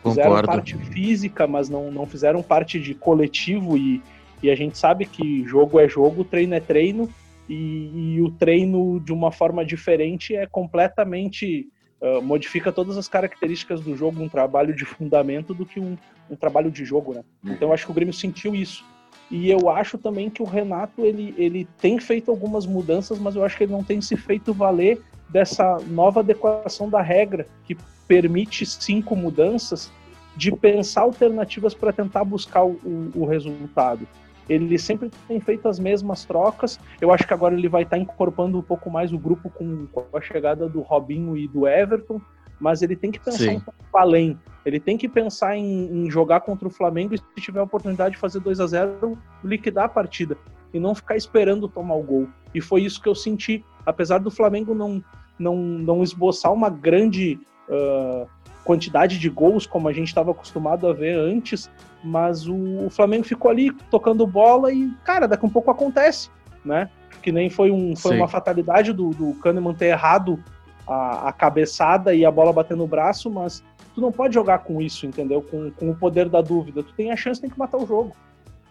Fizeram 0.03 0.31
Concordo. 0.31 0.47
parte 0.47 0.77
física, 0.77 1.47
mas 1.47 1.69
não, 1.69 1.91
não 1.91 2.07
fizeram 2.07 2.43
parte 2.43 2.81
de 2.81 2.95
coletivo 2.95 3.77
e, 3.77 4.03
e 4.43 4.51
a 4.51 4.55
gente 4.55 4.79
sabe 4.79 5.05
que 5.05 5.45
jogo 5.45 5.79
é 5.79 5.89
jogo, 5.89 6.25
treino 6.25 6.55
é 6.55 6.61
treino, 6.61 7.09
e, 7.49 8.15
e 8.17 8.23
o 8.23 8.31
treino 8.31 9.01
de 9.01 9.13
uma 9.13 9.33
forma 9.33 9.65
diferente 9.65 10.35
é 10.35 10.47
completamente 10.47 11.69
uh, 12.01 12.23
modifica 12.23 12.73
todas 12.73 12.97
as 12.97 13.09
características 13.09 13.81
do 13.81 13.97
jogo, 13.97 14.23
um 14.23 14.29
trabalho 14.29 14.75
de 14.75 14.85
fundamento 14.85 15.55
do 15.55 15.65
que 15.65 15.81
um, 15.81 15.97
um 16.31 16.37
trabalho 16.37 16.71
de 16.71 16.85
jogo, 16.85 17.15
né? 17.15 17.25
Uhum. 17.45 17.53
Então 17.53 17.69
eu 17.69 17.75
acho 17.75 17.87
que 17.87 17.91
o 17.91 17.95
Grêmio 17.95 18.15
sentiu 18.15 18.55
isso. 18.55 18.85
E 19.31 19.51
eu 19.51 19.69
acho 19.69 19.99
também 19.99 20.31
que 20.31 20.43
o 20.43 20.47
Renato 20.47 21.05
ele, 21.05 21.35
ele 21.37 21.69
tem 21.81 21.99
feito 21.99 22.31
algumas 22.31 22.65
mudanças, 22.65 23.19
mas 23.19 23.37
eu 23.37 23.45
acho 23.45 23.57
que 23.57 23.65
ele 23.65 23.73
não 23.73 23.85
tem 23.85 24.01
se 24.01 24.17
feito 24.17 24.55
valer 24.55 25.01
dessa 25.29 25.79
nova 25.87 26.21
adequação 26.21 26.89
da 26.89 27.03
regra 27.03 27.47
que 27.65 27.77
permite 28.07 28.65
cinco 28.65 29.15
mudanças 29.15 29.93
de 30.35 30.51
pensar 30.53 31.03
alternativas 31.03 31.75
para 31.75 31.93
tentar 31.93 32.25
buscar 32.25 32.65
o, 32.65 32.79
o, 33.15 33.27
resultado. 33.27 34.09
Ele 34.49 34.79
sempre 34.79 35.11
tem 35.27 35.41
feito 35.41 35.69
as 35.69 35.79
mesmas 35.79 36.25
trocas. 36.25 36.81
Eu 37.01 37.13
acho 37.13 37.27
que 37.27 37.35
agora 37.35 37.55
ele 37.55 37.69
vai 37.69 37.83
estar 37.83 37.97
tá 37.97 38.03
incorporando 38.03 38.59
um 38.59 38.63
pouco 38.63 38.91
mais 38.91 39.13
o 39.13 39.19
grupo 39.19 39.51
com, 39.51 39.87
com 39.87 40.17
a 40.17 40.21
chegada 40.21 40.69
do 40.69 40.81
Robinho 40.81 41.37
e 41.37 41.47
do 41.47 41.67
Everton, 41.67 42.21
mas 42.59 42.83
ele 42.83 42.97
tem 42.97 43.11
que 43.11 43.21
pensar 43.21 43.39
Sim. 43.39 43.57
um 43.57 43.61
pouco 43.61 43.99
além. 43.99 44.39
Ele 44.65 44.81
tem 44.81 44.97
que 44.97 45.09
pensar 45.09 45.57
em, 45.57 45.87
em, 45.91 46.11
jogar 46.11 46.41
contra 46.41 46.67
o 46.67 46.71
Flamengo 46.71 47.15
e, 47.15 47.19
se 47.19 47.25
tiver 47.37 47.61
a 47.61 47.65
oportunidade 47.65 48.15
de 48.15 48.21
fazer 48.21 48.41
2 48.41 48.61
a 48.61 48.67
0 48.67 49.19
liquidar 49.45 49.85
a 49.85 49.89
partida 49.89 50.37
e 50.73 50.79
não 50.79 50.95
ficar 50.95 51.17
esperando 51.17 51.69
tomar 51.69 51.95
o 51.95 52.03
gol. 52.03 52.29
E 52.55 52.61
foi 52.61 52.83
isso 52.83 53.01
que 53.01 53.09
eu 53.09 53.15
senti. 53.15 53.65
Apesar 53.87 54.19
do 54.19 54.31
Flamengo 54.31 54.75
não, 54.75 55.03
não, 55.39 55.57
não 55.57 56.03
esboçar 56.03 56.53
uma 56.53 56.69
grande 56.69 57.39
uh, 57.69 58.29
quantidade 58.69 59.19
de 59.19 59.31
gols 59.31 59.67
como 59.67 59.89
a 59.89 59.95
gente 59.95 60.09
estava 60.09 60.31
acostumado 60.31 60.87
a 60.87 60.93
ver 60.93 61.19
antes, 61.19 61.71
mas 62.05 62.47
o, 62.47 62.85
o, 62.85 62.91
Flamengo 62.91 63.25
ficou 63.25 63.51
ali 63.51 63.73
tocando 63.91 64.27
bola 64.27 64.71
e, 64.71 64.91
cara, 65.03 65.27
daqui 65.27 65.47
a 65.47 65.49
um 65.49 65.51
pouco 65.51 65.71
acontece, 65.71 66.29
né? 66.63 66.91
Que 67.23 67.33
nem 67.33 67.49
foi, 67.49 67.71
um, 67.71 67.97
foi 67.97 68.15
uma 68.15 68.29
fatalidade 68.29 68.93
do, 68.93 69.09
do 69.09 69.33
Kahneman 69.41 69.73
ter 69.73 69.87
errado 69.87 70.39
a, 70.87 71.31
a 71.31 71.33
cabeçada 71.33 72.15
e 72.15 72.27
a 72.27 72.31
bola 72.31 72.53
bater 72.53 72.77
no 72.77 72.87
braço, 72.87 73.31
mas 73.31 73.65
tu 73.95 74.03
não 74.03 74.13
pode 74.13 74.35
jogar 74.35 74.59
com 74.59 74.83
isso, 74.83 75.07
entendeu? 75.07 75.41
Com, 75.41 75.71
com 75.71 75.89
o 75.89 75.97
poder 75.97 76.29
da 76.29 76.43
dúvida. 76.43 76.83
Tu 76.83 76.93
tem 76.93 77.11
a 77.11 77.17
chance, 77.17 77.41
tem 77.41 77.49
que 77.49 77.59
matar 77.59 77.79
o 77.79 77.87
jogo. 77.87 78.15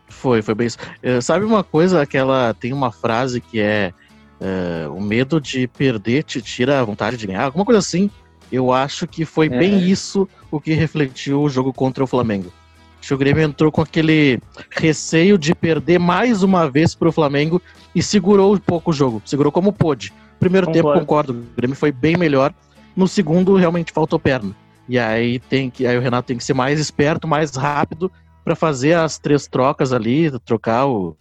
Foi, 0.10 0.44
foi 0.44 0.54
bem 0.54 0.68
isso. 0.68 0.78
Uh, 1.04 1.20
sabe 1.24 1.44
uma 1.44 1.64
coisa, 1.64 2.04
aquela 2.04 2.54
tem 2.54 2.72
uma 2.72 2.92
frase 2.92 3.42
que 3.42 3.60
é 3.60 3.92
uh, 4.40 4.94
o 4.94 5.02
medo 5.02 5.42
de 5.42 5.68
perder 5.68 6.22
te 6.22 6.40
tira 6.40 6.80
a 6.80 6.84
vontade 6.84 7.18
de 7.18 7.26
ganhar, 7.26 7.46
alguma 7.46 7.66
coisa 7.66 7.80
assim. 7.80 8.12
Eu 8.52 8.72
acho 8.72 9.08
que 9.08 9.26
foi 9.26 9.48
é. 9.48 9.50
bem 9.50 9.80
isso 9.80 10.28
o 10.50 10.60
que 10.60 10.74
refletiu 10.74 11.42
o 11.42 11.50
jogo 11.50 11.74
contra 11.74 12.04
o 12.04 12.08
Flamengo. 12.08 12.52
Acho 13.00 13.10
que 13.10 13.14
o 13.14 13.18
Grêmio 13.18 13.44
entrou 13.44 13.72
com 13.72 13.82
aquele 13.82 14.40
receio 14.70 15.38
de 15.38 15.54
perder 15.54 16.00
mais 16.00 16.44
uma 16.44 16.70
vez 16.70 16.96
para 16.96 17.10
o 17.10 17.12
Flamengo 17.12 17.62
e 17.94 18.02
segurou 18.02 18.56
um 18.56 18.58
pouco 18.58 18.92
o 18.92 18.94
jogo, 18.94 19.22
segurou 19.26 19.52
como 19.52 19.72
pôde. 19.72 20.14
Primeiro 20.40 20.68
concordo. 20.68 20.88
tempo, 20.88 21.00
concordo, 21.00 21.34
o 21.34 21.56
Grêmio 21.56 21.76
foi 21.76 21.92
bem 21.92 22.18
melhor. 22.18 22.54
No 22.96 23.08
segundo, 23.08 23.56
realmente 23.56 23.92
faltou 23.92 24.20
perna. 24.20 24.56
E 24.90 24.98
aí 24.98 25.40
tem 25.40 25.70
que, 25.70 25.86
aí 25.86 25.98
o 25.98 26.02
Renato 26.02 26.28
tem 26.28 26.38
que 26.38 26.44
ser 26.44 26.54
mais 26.54 26.80
esperto, 26.80 27.28
mais 27.28 27.56
rápido 27.56 28.12
para 28.44 28.56
fazer 28.56 28.94
as 28.94 29.20
três 29.20 29.46
trocas 29.48 29.92
ali, 29.92 30.32
trocar 30.40 30.88
o 30.88 31.16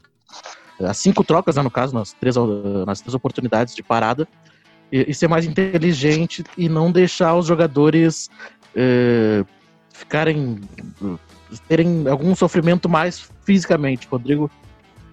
as 0.80 0.98
cinco 0.98 1.24
trocas, 1.24 1.56
né, 1.56 1.62
no 1.62 1.70
caso, 1.70 1.94
nas 1.94 2.12
três, 2.12 2.36
nas 2.86 3.00
três 3.00 3.14
oportunidades 3.14 3.74
de 3.74 3.82
parada, 3.82 4.28
e, 4.90 5.10
e 5.10 5.14
ser 5.14 5.28
mais 5.28 5.44
inteligente 5.44 6.44
e 6.56 6.68
não 6.68 6.90
deixar 6.90 7.34
os 7.34 7.46
jogadores 7.46 8.30
eh, 8.74 9.44
ficarem 9.92 10.60
terem 11.68 12.08
algum 12.08 12.34
sofrimento 12.34 12.88
mais 12.88 13.30
fisicamente, 13.44 14.06
Rodrigo. 14.06 14.50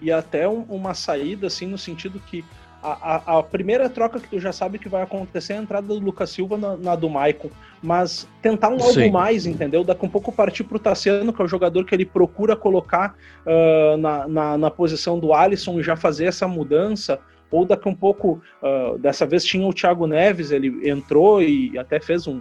E 0.02 0.12
até 0.12 0.48
um, 0.48 0.62
uma 0.68 0.94
saída 0.94 1.46
assim 1.46 1.66
no 1.66 1.78
sentido 1.78 2.20
que 2.20 2.44
a, 2.84 3.38
a, 3.38 3.42
primeira 3.42 3.88
troca 3.88 4.20
que 4.20 4.28
tu 4.28 4.38
já 4.38 4.52
sabe 4.52 4.78
que 4.78 4.90
vai 4.90 5.02
acontecer 5.02 5.54
é 5.54 5.58
a 5.58 5.62
entrada 5.62 5.86
do 5.86 5.98
Lucas 5.98 6.28
Silva 6.28 6.58
na, 6.58 6.76
na 6.76 6.94
do 6.94 7.08
Maicon. 7.08 7.48
Mas 7.82 8.28
tentar 8.42 8.68
um 8.68 8.78
Sim. 8.78 9.04
algo 9.04 9.12
mais, 9.14 9.46
entendeu? 9.46 9.82
Daqui 9.82 10.04
um 10.04 10.08
pouco 10.08 10.30
partir 10.30 10.64
pro 10.64 10.78
Tassiano, 10.78 11.32
que 11.32 11.40
é 11.40 11.44
o 11.44 11.48
jogador 11.48 11.86
que 11.86 11.94
ele 11.94 12.04
procura 12.04 12.54
colocar 12.54 13.14
uh, 13.46 13.96
na, 13.96 14.28
na, 14.28 14.58
na, 14.58 14.70
posição 14.70 15.18
do 15.18 15.32
Alisson 15.32 15.80
e 15.80 15.82
já 15.82 15.96
fazer 15.96 16.26
essa 16.26 16.46
mudança. 16.46 17.18
Ou 17.50 17.64
daqui 17.64 17.88
um 17.88 17.94
pouco, 17.94 18.42
uh, 18.62 18.98
dessa 18.98 19.24
vez 19.24 19.44
tinha 19.44 19.66
o 19.66 19.72
Thiago 19.72 20.06
Neves, 20.06 20.50
ele 20.50 20.88
entrou 20.88 21.42
e 21.42 21.78
até 21.78 22.00
fez 22.00 22.26
um, 22.26 22.40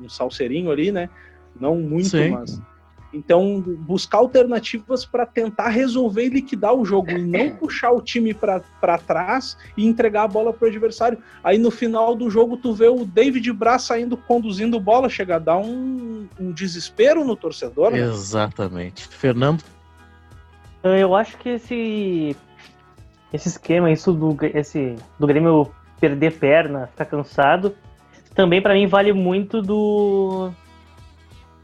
um 0.00 0.08
salseirinho 0.08 0.70
ali, 0.70 0.90
né? 0.90 1.08
Não 1.58 1.76
muito, 1.76 2.08
Sim. 2.08 2.30
mas 2.30 2.60
então, 3.14 3.62
buscar 3.78 4.18
alternativas 4.18 5.06
para 5.06 5.24
tentar 5.24 5.68
resolver 5.68 6.24
e 6.26 6.30
liquidar 6.30 6.74
o 6.74 6.84
jogo 6.84 7.12
e 7.12 7.22
não 7.22 7.50
puxar 7.56 7.92
o 7.92 8.00
time 8.00 8.34
para 8.34 8.98
trás 8.98 9.56
e 9.76 9.86
entregar 9.86 10.24
a 10.24 10.28
bola 10.28 10.52
para 10.52 10.66
o 10.66 10.68
adversário. 10.68 11.18
Aí 11.42 11.56
no 11.56 11.70
final 11.70 12.16
do 12.16 12.28
jogo, 12.28 12.56
tu 12.56 12.74
vê 12.74 12.88
o 12.88 13.04
David 13.04 13.52
Braz 13.52 13.82
saindo 13.82 14.16
conduzindo 14.16 14.80
bola, 14.80 15.08
chega 15.08 15.36
a 15.36 15.38
dar 15.38 15.58
um, 15.58 16.26
um 16.40 16.50
desespero 16.50 17.24
no 17.24 17.36
torcedor. 17.36 17.92
Né? 17.92 18.00
Exatamente. 18.00 19.06
Fernando? 19.06 19.62
Eu 20.82 21.14
acho 21.14 21.38
que 21.38 21.50
esse, 21.50 22.36
esse 23.34 23.48
esquema, 23.48 23.90
isso 23.90 24.12
do, 24.12 24.36
esse, 24.54 24.94
do 25.18 25.26
Grêmio 25.26 25.68
perder 25.98 26.38
perna, 26.38 26.86
ficar 26.86 27.04
cansado, 27.06 27.74
também 28.32 28.62
para 28.62 28.74
mim 28.74 28.86
vale 28.86 29.12
muito 29.12 29.60
do 29.60 30.52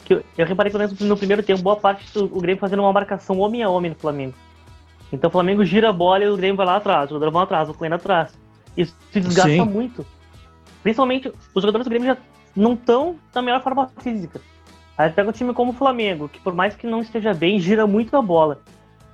que 0.04 0.14
eu, 0.14 0.24
eu 0.36 0.44
reparei 0.44 0.72
que 0.72 1.04
no 1.04 1.16
primeiro 1.16 1.44
tempo, 1.44 1.62
boa 1.62 1.76
parte 1.76 2.12
do 2.12 2.24
o 2.24 2.40
Grêmio 2.40 2.60
fazendo 2.60 2.80
uma 2.80 2.92
marcação 2.92 3.38
homem 3.38 3.62
a 3.62 3.68
homem 3.68 3.92
no 3.92 3.96
Flamengo. 3.96 4.34
Então 5.12 5.28
o 5.28 5.30
Flamengo 5.30 5.64
gira 5.64 5.90
a 5.90 5.92
bola 5.92 6.24
e 6.24 6.28
o 6.28 6.36
Grêmio 6.36 6.56
vai 6.56 6.66
lá 6.66 6.76
atrás, 6.76 7.08
o 7.08 7.14
jogador 7.14 7.30
vai 7.30 7.42
atrás, 7.44 7.68
o 7.68 7.74
Correndo 7.74 7.94
atrás. 7.94 8.36
Isso 8.76 8.96
se 9.12 9.20
desgasta 9.20 9.50
Sim. 9.50 9.64
muito. 9.64 10.04
Principalmente, 10.82 11.32
os 11.54 11.62
jogadores 11.62 11.86
do 11.86 11.90
Grêmio 11.90 12.08
já 12.08 12.16
não 12.56 12.72
estão 12.72 13.14
na 13.32 13.42
melhor 13.42 13.62
forma 13.62 13.88
física. 14.00 14.40
Aí 14.98 15.08
pega 15.10 15.28
um 15.28 15.32
time 15.32 15.54
como 15.54 15.70
o 15.70 15.74
Flamengo, 15.74 16.28
que 16.28 16.40
por 16.40 16.52
mais 16.52 16.74
que 16.74 16.86
não 16.86 17.00
esteja 17.00 17.32
bem, 17.32 17.60
gira 17.60 17.86
muito 17.86 18.16
a 18.16 18.22
bola. 18.22 18.60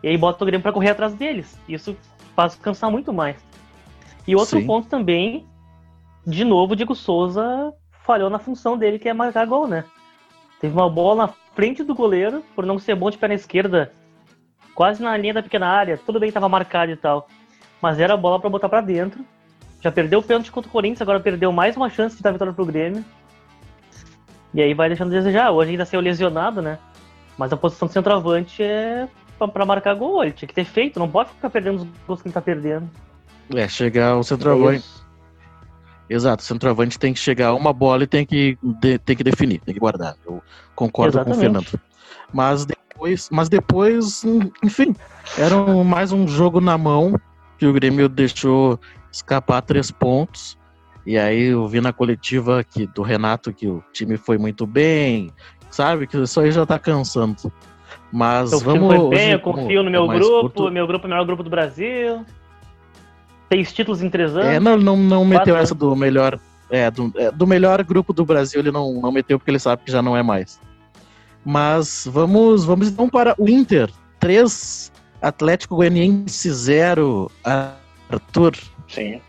E 0.06 0.10
aí 0.10 0.16
bota 0.16 0.44
o 0.44 0.46
Grêmio 0.46 0.62
para 0.62 0.72
correr 0.72 0.90
atrás 0.90 1.14
deles. 1.14 1.60
Isso 1.68 1.96
faz 2.36 2.54
cansar 2.54 2.88
muito 2.92 3.12
mais. 3.12 3.44
E 4.24 4.36
outro 4.36 4.60
Sim. 4.60 4.64
ponto 4.64 4.86
também, 4.86 5.44
de 6.24 6.44
novo, 6.44 6.74
o 6.74 6.76
Diego 6.76 6.94
Souza 6.94 7.74
falhou 8.04 8.30
na 8.30 8.38
função 8.38 8.78
dele, 8.78 9.00
que 9.00 9.08
é 9.08 9.12
marcar 9.12 9.44
gol, 9.46 9.66
né? 9.66 9.84
Teve 10.60 10.72
uma 10.72 10.88
bola 10.88 11.26
na 11.26 11.34
frente 11.56 11.82
do 11.82 11.92
goleiro, 11.92 12.44
por 12.54 12.64
não 12.64 12.78
ser 12.78 12.94
bom 12.94 13.10
de 13.10 13.18
perna 13.18 13.34
esquerda, 13.34 13.92
quase 14.76 15.02
na 15.02 15.16
linha 15.16 15.34
da 15.34 15.42
pequena 15.42 15.66
área. 15.66 15.98
Tudo 15.98 16.20
bem, 16.20 16.28
estava 16.28 16.48
marcado 16.48 16.92
e 16.92 16.96
tal. 16.96 17.26
Mas 17.82 17.98
era 17.98 18.14
a 18.14 18.16
bola 18.16 18.38
para 18.38 18.48
botar 18.48 18.68
para 18.68 18.82
dentro. 18.82 19.24
Já 19.80 19.90
perdeu 19.90 20.20
o 20.20 20.22
pênalti 20.22 20.52
contra 20.52 20.68
o 20.68 20.72
Corinthians, 20.72 21.02
agora 21.02 21.18
perdeu 21.18 21.50
mais 21.50 21.76
uma 21.76 21.90
chance 21.90 22.16
de 22.16 22.22
dar 22.22 22.30
vitória 22.30 22.52
pro 22.52 22.64
Grêmio. 22.64 23.04
E 24.54 24.62
aí 24.62 24.72
vai 24.72 24.86
deixando 24.86 25.10
de 25.10 25.16
desejar. 25.16 25.50
Hoje 25.50 25.72
ainda 25.72 25.84
saiu 25.84 26.00
lesionado, 26.00 26.62
né? 26.62 26.78
Mas 27.36 27.52
a 27.52 27.56
posição 27.56 27.88
de 27.88 27.94
centroavante 27.94 28.62
é 28.62 29.08
para 29.38 29.64
marcar 29.64 29.94
gol. 29.94 30.22
Ele 30.22 30.32
tinha 30.32 30.48
que 30.48 30.54
ter 30.54 30.64
feito, 30.64 30.98
não 30.98 31.08
pode 31.08 31.30
ficar 31.30 31.50
perdendo 31.50 31.82
os 31.82 31.88
gols 32.06 32.22
que 32.22 32.28
ele 32.28 32.34
tá 32.34 32.40
perdendo. 32.40 32.88
É, 33.54 33.68
chegar 33.68 34.16
o 34.16 34.22
centroavante. 34.22 34.84
É 35.02 35.06
Exato, 36.08 36.42
o 36.42 36.46
centroavante 36.46 36.98
tem 36.98 37.12
que 37.12 37.18
chegar 37.18 37.48
a 37.48 37.54
uma 37.54 37.72
bola 37.72 38.04
e 38.04 38.06
tem 38.06 38.24
que, 38.24 38.56
de, 38.62 38.98
tem 38.98 39.16
que 39.16 39.24
definir, 39.24 39.60
tem 39.60 39.74
que 39.74 39.80
guardar. 39.80 40.16
Eu 40.24 40.40
concordo 40.74 41.16
Exatamente. 41.16 41.34
com 41.34 41.38
o 41.38 41.42
Fernando. 41.42 41.80
Mas 42.32 42.64
depois, 42.64 43.28
mas 43.30 43.48
depois, 43.48 44.24
enfim, 44.62 44.94
era 45.36 45.56
um, 45.56 45.82
mais 45.82 46.12
um 46.12 46.26
jogo 46.28 46.60
na 46.60 46.78
mão 46.78 47.18
que 47.58 47.66
o 47.66 47.72
Grêmio 47.72 48.08
deixou 48.08 48.78
escapar 49.10 49.62
três 49.62 49.90
pontos. 49.90 50.56
E 51.04 51.16
aí 51.18 51.46
eu 51.46 51.66
vi 51.68 51.80
na 51.80 51.92
coletiva 51.92 52.64
que, 52.64 52.86
do 52.86 53.02
Renato 53.02 53.52
que 53.52 53.66
o 53.66 53.82
time 53.92 54.16
foi 54.16 54.38
muito 54.38 54.66
bem, 54.66 55.32
sabe? 55.70 56.06
Que 56.06 56.18
isso 56.18 56.40
aí 56.40 56.50
já 56.50 56.66
tá 56.66 56.78
cansando. 56.78 57.52
Mas 58.12 58.52
o 58.52 58.60
vamos. 58.60 58.94
Foi 58.94 59.08
bem, 59.10 59.32
eu 59.32 59.40
confio 59.40 59.82
no 59.82 59.90
meu 59.90 60.06
grupo, 60.06 60.40
curto... 60.50 60.70
meu 60.70 60.86
grupo 60.86 61.04
é 61.04 61.06
o 61.06 61.10
melhor 61.10 61.26
grupo 61.26 61.42
do 61.42 61.50
Brasil. 61.50 62.24
Seis 63.52 63.72
títulos 63.72 64.02
em 64.02 64.10
três 64.10 64.34
anos. 64.36 64.46
É, 64.46 64.60
não, 64.60 64.76
não, 64.76 64.96
não 64.96 65.24
meteu 65.24 65.56
essa 65.56 65.74
do 65.74 65.94
melhor. 65.94 66.38
É 66.68 66.90
do, 66.90 67.12
é, 67.16 67.30
do 67.30 67.46
melhor 67.46 67.82
grupo 67.84 68.12
do 68.12 68.24
Brasil, 68.24 68.60
ele 68.60 68.72
não, 68.72 68.94
não 68.94 69.12
meteu 69.12 69.38
porque 69.38 69.50
ele 69.50 69.58
sabe 69.58 69.82
que 69.84 69.92
já 69.92 70.02
não 70.02 70.16
é 70.16 70.22
mais. 70.22 70.60
Mas 71.44 72.08
vamos, 72.10 72.64
vamos 72.64 72.88
então 72.88 73.08
para 73.08 73.34
o 73.38 73.48
Inter. 73.48 73.88
3, 74.18 74.90
Atlético 75.22 75.76
Goianiense 75.76 76.50
0, 76.50 77.30
Arthur. 78.10 78.56
Sim. 78.88 79.20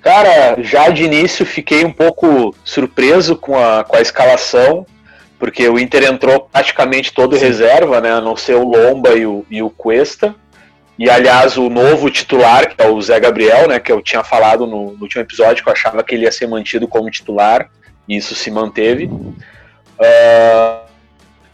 Cara, 0.00 0.62
já 0.62 0.88
de 0.90 1.02
início 1.02 1.44
fiquei 1.44 1.84
um 1.84 1.92
pouco 1.92 2.54
surpreso 2.64 3.36
com 3.36 3.58
a, 3.58 3.84
com 3.84 3.96
a 3.96 4.00
escalação, 4.00 4.86
porque 5.38 5.68
o 5.68 5.78
Inter 5.78 6.04
entrou 6.04 6.48
praticamente 6.50 7.12
todo 7.12 7.36
Sim. 7.36 7.44
reserva, 7.44 8.00
né? 8.00 8.12
A 8.12 8.20
não 8.20 8.36
ser 8.36 8.54
o 8.54 8.64
Lomba 8.64 9.10
e 9.10 9.26
o, 9.26 9.44
e 9.50 9.62
o 9.62 9.70
Cuesta. 9.70 10.34
E 10.98 11.10
aliás, 11.10 11.56
o 11.56 11.68
novo 11.68 12.08
titular, 12.08 12.68
que 12.68 12.80
é 12.80 12.88
o 12.88 13.00
Zé 13.02 13.18
Gabriel, 13.18 13.68
né, 13.68 13.80
que 13.80 13.90
eu 13.90 14.00
tinha 14.00 14.22
falado 14.22 14.64
no, 14.66 14.92
no 14.92 15.02
último 15.02 15.22
episódio, 15.22 15.62
que 15.62 15.68
eu 15.68 15.72
achava 15.72 16.04
que 16.04 16.14
ele 16.14 16.24
ia 16.24 16.30
ser 16.30 16.46
mantido 16.46 16.86
como 16.86 17.10
titular, 17.10 17.68
e 18.08 18.16
isso 18.16 18.34
se 18.34 18.48
manteve. 18.48 19.06
Uh, 19.06 20.84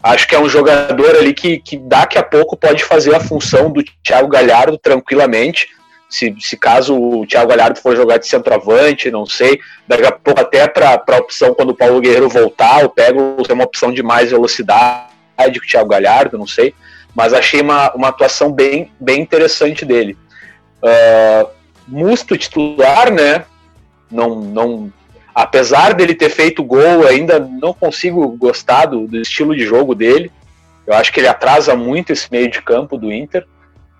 acho 0.03 0.27
que 0.27 0.35
é 0.35 0.39
um 0.39 0.47
jogador 0.47 1.15
ali 1.15 1.33
que, 1.33 1.57
que 1.57 1.77
daqui 1.77 2.19
a 2.19 2.23
pouco 2.23 2.55
pode 2.55 2.83
fazer 2.83 3.15
a 3.15 3.19
função 3.19 3.71
do 3.71 3.83
Thiago 4.03 4.29
Galhardo 4.29 4.77
tranquilamente. 4.77 5.69
Se, 6.11 6.35
se 6.39 6.57
caso 6.57 6.95
o 6.95 7.25
Thiago 7.25 7.49
Galhardo 7.49 7.79
for 7.79 7.95
jogar 7.95 8.17
de 8.17 8.27
centroavante, 8.27 9.09
não 9.09 9.25
sei, 9.25 9.59
daqui 9.87 10.05
a 10.05 10.11
pouco 10.11 10.41
até 10.41 10.67
para 10.67 11.01
a 11.07 11.17
opção 11.17 11.53
quando 11.55 11.69
o 11.69 11.75
Paulo 11.75 12.01
Guerreiro 12.01 12.27
voltar, 12.27 12.81
eu 12.81 12.89
pego 12.89 13.37
uma 13.49 13.63
opção 13.63 13.93
de 13.93 14.03
mais 14.03 14.29
velocidade 14.29 15.09
que 15.37 15.59
o 15.59 15.67
Thiago 15.67 15.89
Galhardo, 15.89 16.37
não 16.37 16.45
sei 16.45 16.75
mas 17.15 17.33
achei 17.33 17.61
uma, 17.61 17.93
uma 17.93 18.09
atuação 18.09 18.51
bem, 18.51 18.91
bem 18.99 19.21
interessante 19.21 19.85
dele. 19.85 20.17
Uh, 20.81 21.49
Musto 21.87 22.37
titular, 22.37 23.11
né? 23.11 23.43
Não, 24.09 24.35
não, 24.35 24.93
apesar 25.35 25.93
dele 25.93 26.13
ter 26.13 26.29
feito 26.29 26.63
gol, 26.63 27.05
ainda 27.05 27.39
não 27.39 27.73
consigo 27.73 28.25
gostar 28.37 28.85
do, 28.85 29.07
do, 29.07 29.19
estilo 29.19 29.55
de 29.55 29.65
jogo 29.65 29.93
dele. 29.93 30.31
Eu 30.87 30.93
acho 30.93 31.11
que 31.11 31.19
ele 31.19 31.27
atrasa 31.27 31.75
muito 31.75 32.13
esse 32.13 32.31
meio 32.31 32.49
de 32.49 32.61
campo 32.61 32.97
do 32.97 33.11
Inter. 33.11 33.45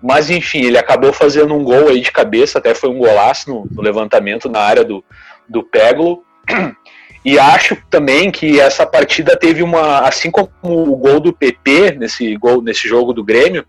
Mas 0.02 0.30
enfim, 0.30 0.64
ele 0.64 0.78
acabou 0.78 1.12
fazendo 1.12 1.54
um 1.54 1.62
gol 1.62 1.88
aí 1.88 2.00
de 2.00 2.10
cabeça, 2.10 2.58
até 2.58 2.74
foi 2.74 2.90
um 2.90 2.98
golaço 2.98 3.48
no, 3.48 3.68
no 3.70 3.82
levantamento 3.82 4.48
na 4.48 4.60
área 4.60 4.84
do, 4.84 5.04
do 5.48 5.62
Peglo. 5.62 6.24
E 7.24 7.38
acho 7.38 7.76
também 7.88 8.32
que 8.32 8.58
essa 8.58 8.84
partida 8.84 9.36
teve 9.36 9.62
uma, 9.62 10.00
assim 10.00 10.28
como 10.28 10.50
o 10.64 10.96
gol 10.96 11.20
do 11.20 11.32
PP 11.32 11.92
nesse 11.92 12.36
gol 12.36 12.60
nesse 12.60 12.88
jogo 12.88 13.12
do 13.12 13.22
Grêmio, 13.22 13.64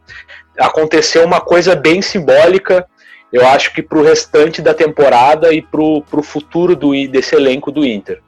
aconteceu 0.58 1.24
uma 1.24 1.40
coisa 1.40 1.76
bem 1.76 2.02
simbólica. 2.02 2.88
Eu 3.32 3.46
acho 3.48 3.72
que 3.72 3.84
para 3.84 4.00
o 4.00 4.04
restante 4.04 4.60
da 4.60 4.74
temporada 4.74 5.54
e 5.54 5.62
para 5.62 5.80
o 5.80 6.24
futuro 6.24 6.76
do, 6.76 6.94
desse 7.08 7.36
elenco 7.36 7.72
do 7.72 7.86
Inter. 7.86 8.22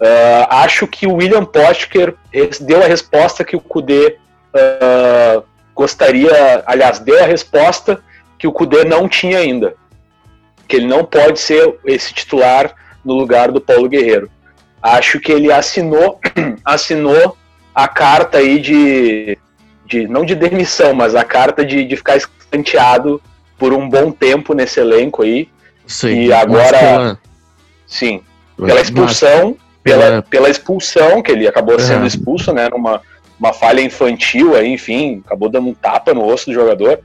Uh, 0.00 0.46
acho 0.48 0.86
que 0.86 1.06
o 1.06 1.14
William 1.14 1.44
Potker 1.44 2.14
deu 2.60 2.82
a 2.82 2.86
resposta 2.86 3.44
que 3.44 3.54
o 3.54 3.60
Kudê 3.60 4.16
uh, 4.54 5.44
gostaria, 5.74 6.62
aliás, 6.66 6.98
deu 6.98 7.22
a 7.22 7.26
resposta 7.26 8.02
que 8.38 8.46
o 8.46 8.52
Kudê 8.52 8.84
não 8.84 9.08
tinha 9.08 9.38
ainda, 9.38 9.74
que 10.66 10.76
ele 10.76 10.86
não 10.86 11.04
pode 11.04 11.38
ser 11.40 11.78
esse 11.84 12.12
titular 12.12 12.74
no 13.04 13.14
lugar 13.14 13.50
do 13.50 13.60
Paulo 13.60 13.88
Guerreiro. 13.88 14.30
Acho 14.82 15.20
que 15.20 15.30
ele 15.30 15.52
assinou, 15.52 16.18
assinou 16.64 17.36
a 17.74 17.86
carta 17.86 18.38
aí 18.38 18.58
de, 18.58 19.38
de 19.84 20.06
não 20.08 20.24
de 20.24 20.34
demissão, 20.34 20.94
mas 20.94 21.14
a 21.14 21.24
carta 21.24 21.64
de, 21.64 21.84
de 21.84 21.96
ficar 21.96 22.16
escanteado 22.16 23.20
por 23.58 23.72
um 23.72 23.88
bom 23.88 24.10
tempo 24.10 24.54
nesse 24.54 24.80
elenco 24.80 25.22
aí. 25.22 25.48
Sim, 25.86 26.22
e 26.22 26.32
agora, 26.32 26.78
pela... 26.78 27.18
sim, 27.86 28.22
pela 28.56 28.80
expulsão, 28.80 29.56
pela, 29.82 30.22
pela 30.22 30.48
expulsão 30.48 31.20
que 31.20 31.32
ele 31.32 31.48
acabou 31.48 31.78
sendo 31.78 32.06
expulso, 32.06 32.52
né, 32.52 32.68
numa 32.70 33.02
uma 33.40 33.54
falha 33.54 33.80
infantil 33.80 34.54
aí, 34.54 34.68
enfim, 34.68 35.22
acabou 35.26 35.48
dando 35.48 35.68
um 35.68 35.74
tapa 35.74 36.12
no 36.12 36.26
osso 36.26 36.46
do 36.46 36.52
jogador. 36.54 37.00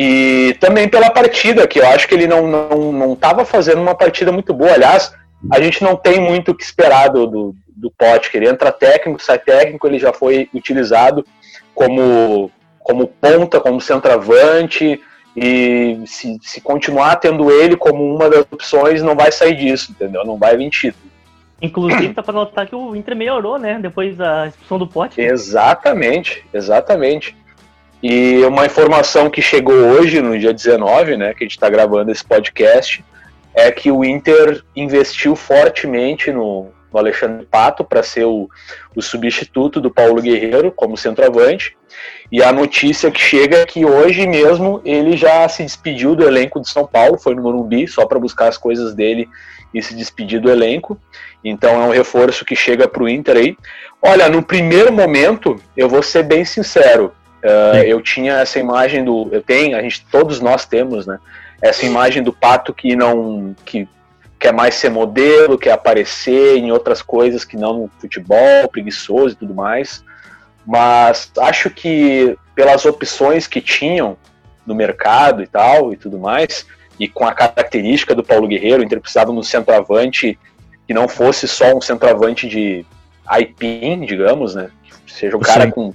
E 0.00 0.56
também 0.60 0.88
pela 0.88 1.10
partida, 1.10 1.66
que 1.66 1.80
eu 1.80 1.86
acho 1.88 2.06
que 2.06 2.14
ele 2.14 2.28
não 2.28 2.46
não 2.46 2.92
não 2.92 3.12
estava 3.14 3.44
fazendo 3.44 3.80
uma 3.80 3.96
partida 3.96 4.30
muito 4.30 4.54
boa. 4.54 4.72
Aliás, 4.72 5.12
a 5.50 5.60
gente 5.60 5.82
não 5.82 5.96
tem 5.96 6.20
muito 6.20 6.52
o 6.52 6.54
que 6.54 6.62
esperar 6.62 7.08
do, 7.08 7.26
do, 7.26 7.56
do 7.66 7.92
ele 8.34 8.48
entra 8.48 8.70
técnico, 8.70 9.22
sai 9.22 9.38
técnico, 9.38 9.86
ele 9.86 9.98
já 9.98 10.12
foi 10.12 10.48
utilizado 10.54 11.24
como, 11.74 12.50
como 12.80 13.06
ponta, 13.06 13.60
como 13.60 13.80
centroavante, 13.80 15.00
e 15.36 16.00
se, 16.06 16.38
se 16.42 16.60
continuar 16.60 17.16
tendo 17.16 17.50
ele 17.50 17.76
como 17.76 18.04
uma 18.04 18.28
das 18.28 18.44
opções, 18.50 19.02
não 19.02 19.14
vai 19.14 19.30
sair 19.30 19.54
disso, 19.54 19.92
entendeu? 19.92 20.24
Não 20.24 20.36
vai 20.36 20.56
vir 20.56 20.70
título. 20.70 21.07
Inclusive, 21.60 22.14
tá 22.14 22.22
para 22.22 22.34
notar 22.34 22.66
que 22.66 22.74
o 22.74 22.94
Inter 22.94 23.16
melhorou, 23.16 23.58
né? 23.58 23.78
Depois 23.80 24.16
da 24.16 24.46
expulsão 24.46 24.78
do 24.78 24.86
Pote. 24.86 25.20
Exatamente, 25.20 26.44
exatamente. 26.52 27.36
E 28.02 28.44
uma 28.44 28.66
informação 28.66 29.28
que 29.28 29.42
chegou 29.42 29.74
hoje, 29.74 30.22
no 30.22 30.38
dia 30.38 30.52
19, 30.52 31.16
né, 31.16 31.34
que 31.34 31.42
a 31.42 31.46
gente 31.46 31.56
está 31.56 31.68
gravando 31.68 32.12
esse 32.12 32.24
podcast, 32.24 33.04
é 33.52 33.72
que 33.72 33.90
o 33.90 34.04
Inter 34.04 34.62
investiu 34.76 35.34
fortemente 35.34 36.30
no, 36.30 36.68
no 36.92 36.98
Alexandre 36.98 37.44
Pato 37.44 37.82
para 37.82 38.04
ser 38.04 38.24
o, 38.24 38.48
o, 38.94 39.02
substituto 39.02 39.80
do 39.80 39.90
Paulo 39.90 40.22
Guerreiro 40.22 40.70
como 40.70 40.96
centroavante. 40.96 41.76
E 42.30 42.40
a 42.40 42.52
notícia 42.52 43.10
que 43.10 43.20
chega 43.20 43.58
é 43.58 43.66
que 43.66 43.84
hoje 43.84 44.28
mesmo 44.28 44.80
ele 44.84 45.16
já 45.16 45.48
se 45.48 45.64
despediu 45.64 46.14
do 46.14 46.24
elenco 46.24 46.60
de 46.60 46.68
São 46.68 46.86
Paulo, 46.86 47.18
foi 47.18 47.34
no 47.34 47.42
Morumbi 47.42 47.88
só 47.88 48.06
para 48.06 48.20
buscar 48.20 48.46
as 48.46 48.56
coisas 48.56 48.94
dele 48.94 49.28
e 49.74 49.82
se 49.82 49.94
despedir 49.94 50.40
do 50.40 50.50
elenco. 50.50 51.00
Então 51.44 51.82
é 51.82 51.86
um 51.86 51.90
reforço 51.92 52.44
que 52.44 52.56
chega 52.56 52.88
para 52.88 53.02
o 53.02 53.08
Inter 53.08 53.36
aí. 53.36 53.56
Olha, 54.02 54.28
no 54.28 54.42
primeiro 54.42 54.92
momento, 54.92 55.60
eu 55.76 55.88
vou 55.88 56.02
ser 56.02 56.22
bem 56.22 56.44
sincero, 56.44 57.12
Uh, 57.42 57.82
eu 57.86 58.00
tinha 58.00 58.40
essa 58.40 58.58
imagem 58.58 59.04
do. 59.04 59.28
Eu 59.30 59.40
tenho, 59.40 59.76
a 59.76 59.82
gente, 59.82 60.04
todos 60.10 60.40
nós 60.40 60.64
temos, 60.64 61.06
né? 61.06 61.18
Essa 61.62 61.86
imagem 61.86 62.22
do 62.22 62.32
pato 62.32 62.74
que 62.74 62.96
não. 62.96 63.54
que 63.64 63.88
quer 64.38 64.52
mais 64.52 64.74
ser 64.74 64.88
modelo, 64.88 65.58
quer 65.58 65.72
aparecer 65.72 66.56
em 66.56 66.70
outras 66.70 67.02
coisas 67.02 67.44
que 67.44 67.56
não 67.56 67.74
no 67.74 67.90
futebol, 67.98 68.68
preguiçoso 68.70 69.34
e 69.34 69.38
tudo 69.38 69.54
mais. 69.54 70.04
Mas 70.66 71.30
acho 71.38 71.70
que 71.70 72.36
pelas 72.54 72.84
opções 72.84 73.46
que 73.46 73.60
tinham 73.60 74.16
no 74.66 74.74
mercado 74.74 75.42
e 75.42 75.46
tal 75.46 75.92
e 75.92 75.96
tudo 75.96 76.18
mais, 76.18 76.66
e 77.00 77.08
com 77.08 77.24
a 77.24 77.32
característica 77.32 78.14
do 78.14 78.22
Paulo 78.22 78.46
Guerreiro, 78.46 78.82
Inter 78.82 79.00
precisava 79.00 79.32
de 79.32 79.38
um 79.38 79.42
centroavante 79.42 80.38
que 80.88 80.94
não 80.94 81.06
fosse 81.06 81.46
só 81.46 81.76
um 81.76 81.82
centroavante 81.82 82.48
de 82.48 82.84
aipim, 83.26 84.06
digamos, 84.06 84.54
né? 84.54 84.70
Que 85.04 85.12
seja 85.12 85.36
um 85.36 85.40
cara 85.40 85.70
com, 85.70 85.92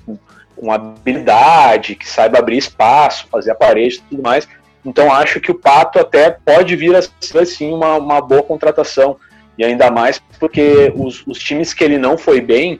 com 0.56 0.72
habilidade, 0.72 1.96
que 1.96 2.08
saiba 2.08 2.38
abrir 2.38 2.60
espaço, 2.60 3.28
fazer 3.32 3.52
a 3.52 3.56
parede 3.56 3.96
e 3.96 4.02
tudo 4.02 4.22
mais. 4.22 4.48
Então 4.86 5.12
acho 5.12 5.42
que 5.42 5.50
o 5.50 5.56
Pato 5.56 5.98
até 5.98 6.30
pode 6.30 6.76
vir 6.76 6.96
a 6.96 7.02
ser 7.02 7.40
assim 7.40 7.74
uma, 7.74 7.96
uma 7.98 8.22
boa 8.22 8.44
contratação. 8.44 9.18
E 9.58 9.64
ainda 9.64 9.90
mais 9.90 10.22
porque 10.40 10.94
os, 10.96 11.26
os 11.26 11.40
times 11.40 11.74
que 11.74 11.84
ele 11.84 11.98
não 11.98 12.16
foi 12.16 12.40
bem, 12.40 12.76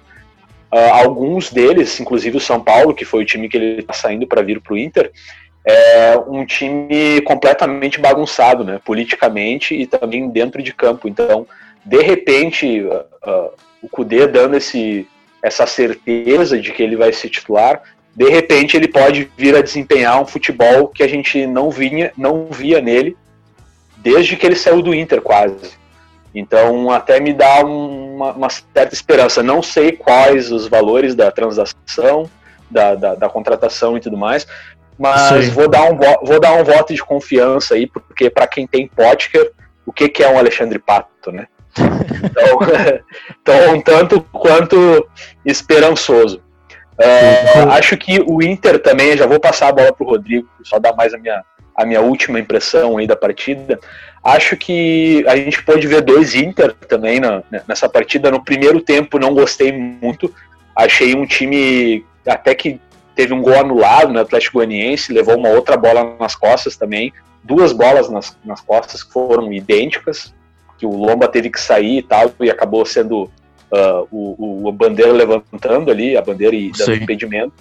uh, 0.72 0.94
alguns 0.94 1.50
deles, 1.50 2.00
inclusive 2.00 2.38
o 2.38 2.42
São 2.42 2.62
Paulo, 2.62 2.94
que 2.94 3.06
foi 3.06 3.24
o 3.24 3.26
time 3.26 3.50
que 3.50 3.58
ele 3.58 3.80
está 3.82 3.94
saindo 3.94 4.28
para 4.28 4.44
vir 4.44 4.62
para 4.62 4.74
o 4.74 4.78
Inter, 4.78 5.12
é 5.66 6.16
um 6.28 6.46
time 6.46 7.22
completamente 7.22 8.00
bagunçado, 8.00 8.64
né? 8.64 8.80
Politicamente 8.86 9.74
e 9.74 9.88
também 9.88 10.30
dentro 10.30 10.62
de 10.62 10.74
campo. 10.74 11.08
Então, 11.08 11.48
de 11.86 12.02
repente, 12.02 12.82
uh, 12.82 13.52
o 13.82 13.90
Cudê 13.90 14.28
dando 14.28 14.56
esse, 14.56 15.08
essa 15.42 15.66
certeza 15.66 16.60
de 16.60 16.72
que 16.72 16.82
ele 16.82 16.96
vai 16.96 17.12
ser 17.12 17.30
titular, 17.30 17.82
de 18.16 18.30
repente 18.30 18.78
ele 18.78 18.88
pode 18.88 19.30
vir 19.38 19.56
a 19.56 19.62
desempenhar 19.62 20.22
um 20.22 20.26
futebol 20.26 20.88
que 20.88 21.04
a 21.04 21.08
gente 21.08 21.46
não 21.48 21.70
vinha, 21.70 22.12
não 22.18 22.48
via 22.48 22.80
nele 22.80 23.18
desde 23.98 24.36
que 24.36 24.46
ele 24.46 24.56
saiu 24.56 24.82
do 24.82 24.94
Inter 24.94 25.22
quase. 25.22 25.72
Então 26.36 26.92
até 26.92 27.20
me 27.20 27.34
dá 27.34 27.64
uma, 27.64 28.32
uma 28.34 28.50
certa 28.50 28.94
esperança. 28.94 29.42
Não 29.42 29.62
sei 29.62 29.94
quais 29.94 30.52
os 30.52 30.68
valores 30.68 31.16
da 31.16 31.32
transação, 31.32 32.30
da, 32.70 32.96
da, 32.96 33.16
da 33.16 33.30
contratação 33.30 33.98
e 33.98 34.00
tudo 34.00 34.18
mais, 34.18 34.48
mas 34.98 35.50
vou 35.50 35.68
dar, 35.68 35.92
um, 35.92 35.98
vou 36.24 36.40
dar 36.40 36.54
um 36.54 36.64
voto 36.64 36.94
de 36.94 37.04
confiança 37.04 37.76
aí, 37.76 37.88
porque 37.88 38.30
para 38.30 38.48
quem 38.48 38.68
tem 38.68 38.88
Potker, 38.88 39.52
o 39.86 39.92
que, 39.92 40.08
que 40.08 40.24
é 40.24 40.30
um 40.30 40.38
Alexandre 40.38 40.80
Pato, 40.80 41.32
né? 41.32 41.48
Então, 41.78 42.60
então, 43.42 43.76
um 43.76 43.82
tanto 43.82 44.22
quanto 44.32 45.08
esperançoso. 45.46 46.42
Uh, 46.94 47.72
acho 47.72 47.98
que 47.98 48.24
o 48.28 48.42
Inter 48.42 48.80
também, 48.80 49.18
já 49.18 49.26
vou 49.26 49.40
passar 49.40 49.70
a 49.70 49.72
bola 49.72 49.92
para 49.94 50.06
o 50.06 50.10
Rodrigo, 50.10 50.48
só 50.64 50.78
dar 50.78 50.94
mais 50.94 51.14
a 51.14 51.18
minha, 51.18 51.44
a 51.76 51.86
minha 51.86 52.02
última 52.02 52.40
impressão 52.40 52.98
aí 52.98 53.08
da 53.08 53.16
partida. 53.16 53.80
Acho 54.24 54.56
que 54.56 55.26
a 55.28 55.36
gente 55.36 55.64
pode 55.64 55.88
ver 55.88 56.02
dois 56.02 56.36
Inter 56.36 56.74
também 56.88 57.20
na, 57.20 57.44
nessa 57.68 57.90
partida. 57.90 58.32
No 58.32 58.44
primeiro 58.44 58.80
tempo 58.80 59.20
não 59.20 59.34
gostei 59.34 59.72
muito, 59.72 60.34
achei 60.76 61.16
um 61.16 61.26
time 61.26 62.06
até 62.26 62.54
que 62.54 62.80
teve 63.16 63.34
um 63.34 63.42
gol 63.42 63.60
anulado 63.60 64.14
no 64.14 64.20
Atlético 64.20 64.58
Goianiense, 64.58 65.14
levou 65.14 65.38
uma 65.38 65.50
outra 65.50 65.76
bola 65.76 66.16
nas 66.20 66.36
costas 66.36 66.78
também, 66.78 67.12
duas 67.44 67.74
bolas 67.74 68.10
nas, 68.10 68.38
nas 68.46 68.62
costas 68.62 69.04
que 69.04 69.12
foram 69.12 69.52
idênticas 69.52 70.34
que 70.84 70.86
o 70.86 70.98
Lomba 70.98 71.30
teve 71.30 71.50
que 71.50 71.62
sair 71.62 72.00
e 72.00 72.02
tal, 72.02 72.30
e 72.42 72.52
acabou 72.52 72.86
sendo 72.86 73.24
uh, 73.72 74.08
o, 74.12 74.64
o, 74.64 74.68
a 74.68 74.72
bandeira 74.74 75.14
levantando 75.14 75.90
ali, 75.90 76.18
a 76.18 76.22
bandeira 76.22 76.54
e 76.54 76.72
dando 76.72 76.94
Sim. 76.94 77.04
impedimento. 77.04 77.54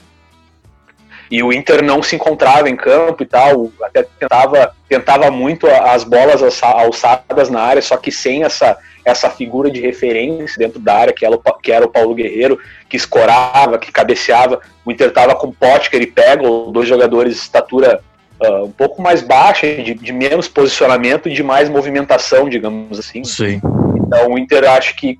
E 1.30 1.40
o 1.40 1.52
Inter 1.52 1.84
não 1.84 2.02
se 2.02 2.16
encontrava 2.16 2.68
em 2.68 2.74
campo 2.74 3.22
e 3.22 3.26
tal, 3.26 3.70
até 3.80 4.02
tentava, 4.02 4.74
tentava 4.88 5.30
muito 5.30 5.68
as 5.68 6.02
bolas 6.02 6.42
alçadas 6.60 7.48
na 7.48 7.60
área, 7.60 7.80
só 7.80 7.96
que 7.96 8.10
sem 8.10 8.42
essa, 8.42 8.76
essa 9.04 9.30
figura 9.30 9.70
de 9.70 9.80
referência 9.80 10.58
dentro 10.58 10.80
da 10.80 10.94
área, 10.94 11.14
que 11.14 11.24
era, 11.24 11.36
o, 11.36 11.40
que 11.62 11.70
era 11.70 11.86
o 11.86 11.88
Paulo 11.88 12.14
Guerreiro, 12.14 12.58
que 12.88 12.96
escorava, 12.96 13.78
que 13.78 13.92
cabeceava. 13.92 14.60
O 14.84 14.90
Inter 14.90 15.08
estava 15.08 15.36
com 15.36 15.46
o 15.46 15.54
Potker 15.54 16.02
e 16.02 16.06
Pego, 16.06 16.72
dois 16.72 16.88
jogadores 16.88 17.34
de 17.34 17.40
estatura 17.40 18.02
uh, 18.42 18.64
um 18.64 18.70
pouco 18.70 19.00
mais 19.00 19.22
baixa, 19.22 19.66
de, 19.66 19.94
de, 19.94 20.12
menos 20.12 20.48
posicionamento 20.48 21.28
e 21.28 21.32
de 21.32 21.42
mais 21.42 21.68
movimentação, 21.68 22.48
digamos 22.48 22.98
assim. 22.98 23.24
Sim. 23.24 23.60
Então 23.96 24.32
o 24.32 24.38
Inter 24.38 24.68
acho 24.70 24.96
que 24.96 25.18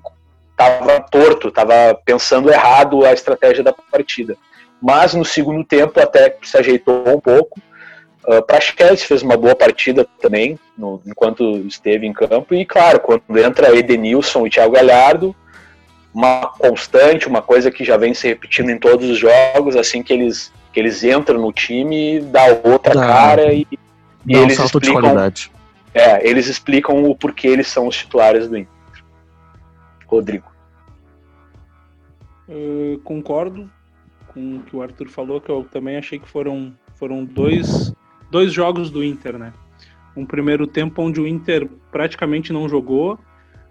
estava 0.51 0.99
torto, 1.01 1.47
estava 1.47 1.99
pensando 2.05 2.51
errado 2.51 3.05
a 3.05 3.13
estratégia 3.13 3.63
da 3.63 3.73
partida. 3.73 4.37
Mas 4.81 5.13
no 5.13 5.25
segundo 5.25 5.63
tempo 5.63 5.99
até 5.99 6.37
se 6.41 6.57
ajeitou 6.57 7.07
um 7.07 7.19
pouco. 7.19 7.59
Uh, 8.27 8.41
Praxedes 8.41 9.03
fez 9.03 9.21
uma 9.21 9.35
boa 9.35 9.55
partida 9.55 10.07
também, 10.21 10.57
no, 10.77 11.01
enquanto 11.05 11.57
esteve 11.67 12.05
em 12.05 12.13
campo. 12.13 12.53
E 12.53 12.65
claro, 12.65 12.99
quando 12.99 13.37
entra 13.37 13.75
Edenilson 13.75 14.45
e 14.45 14.49
Thiago 14.49 14.73
Galhardo, 14.73 15.35
uma 16.13 16.47
constante, 16.59 17.27
uma 17.27 17.41
coisa 17.41 17.71
que 17.71 17.83
já 17.83 17.97
vem 17.97 18.13
se 18.13 18.27
repetindo 18.27 18.69
em 18.69 18.77
todos 18.77 19.09
os 19.09 19.17
jogos, 19.17 19.75
assim 19.75 20.03
que 20.03 20.13
eles 20.13 20.51
que 20.73 20.79
eles 20.79 21.03
entram 21.03 21.39
no 21.39 21.53
time, 21.53 22.19
dá 22.19 22.45
outra 22.65 22.95
dá, 22.95 23.07
cara 23.07 23.53
e, 23.53 23.67
e 24.27 24.35
eles 24.35 24.59
um 24.59 24.65
explicam. 24.65 25.31
É, 25.93 26.27
eles 26.27 26.47
explicam 26.47 27.03
o 27.03 27.15
porquê 27.15 27.47
eles 27.47 27.67
são 27.67 27.87
os 27.87 27.95
titulares 27.95 28.49
do 28.49 28.57
Inter. 28.57 28.73
Rodrigo. 30.07 30.51
Uh, 32.49 32.99
concordo 33.03 33.69
com 34.27 34.57
o 34.57 34.63
que 34.63 34.75
o 34.75 34.81
Arthur 34.81 35.07
falou, 35.09 35.39
que 35.39 35.49
eu 35.49 35.63
também 35.71 35.95
achei 35.95 36.17
que 36.17 36.27
foram, 36.27 36.73
foram 36.95 37.23
dois, 37.23 37.93
dois 38.31 38.51
jogos 38.51 38.89
do 38.89 39.03
Inter, 39.03 39.37
né? 39.37 39.53
Um 40.15 40.25
primeiro 40.25 40.65
tempo 40.65 41.03
onde 41.03 41.21
o 41.21 41.27
Inter 41.27 41.69
praticamente 41.91 42.51
não 42.51 42.67
jogou, 42.67 43.19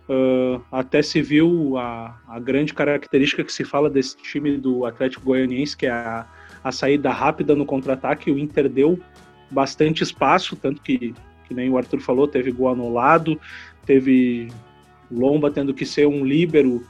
Uh, 0.09 0.61
até 0.71 1.01
se 1.01 1.23
viu 1.23 1.79
a, 1.79 2.21
a, 2.27 2.41
grande 2.41 2.75
característica 2.75 3.45
que 3.45 3.53
se 3.53 3.65
fala 3.65 3.89
desse 3.89 4.17
time 4.17 4.59
do 4.59 4.85
Atlético 4.85 5.25
Goianiense, 5.25 5.77
que 5.77 5.87
é 5.87 5.91
a, 5.91 6.27
a 6.63 6.73
saída 6.73 7.11
rápida 7.11 7.55
no 7.55 7.67
contra-ataque. 7.67 8.31
O 8.31 8.39
Inter 8.39 8.69
deu 8.69 8.99
bastante 9.51 10.03
espaço, 10.03 10.57
tanto 10.57 10.81
que, 10.83 11.15
que 11.47 11.55
nem 11.55 11.69
o 11.71 11.77
Arthur 11.77 12.01
falou, 12.01 12.27
teve 12.27 12.51
gol 12.51 12.69
anulado, 12.69 13.39
teve 13.85 14.49
Lomba 15.11 15.51
tendo 15.51 15.75
que 15.75 15.85
ser 15.85 16.07
um 16.07 16.25
líbero 16.25 16.83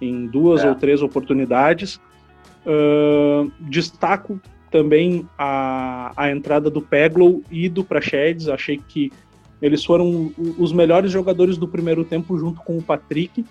em 0.00 0.26
duas 0.26 0.62
é. 0.62 0.68
ou 0.68 0.74
três 0.74 1.02
oportunidades. 1.02 2.00
Uh, 2.64 3.50
destaco 3.60 4.40
também 4.70 5.28
a, 5.38 6.12
a 6.16 6.30
entrada 6.30 6.70
do 6.70 6.80
Peglow 6.80 7.42
e 7.50 7.68
do 7.68 7.84
Prachedes. 7.84 8.48
Achei 8.48 8.80
que 8.88 9.12
eles 9.60 9.84
foram 9.84 10.32
os 10.58 10.72
melhores 10.72 11.10
jogadores 11.10 11.56
do 11.56 11.66
primeiro 11.66 12.04
tempo 12.04 12.38
junto 12.38 12.60
com 12.62 12.78
o 12.78 12.82
Patrick. 12.82 13.44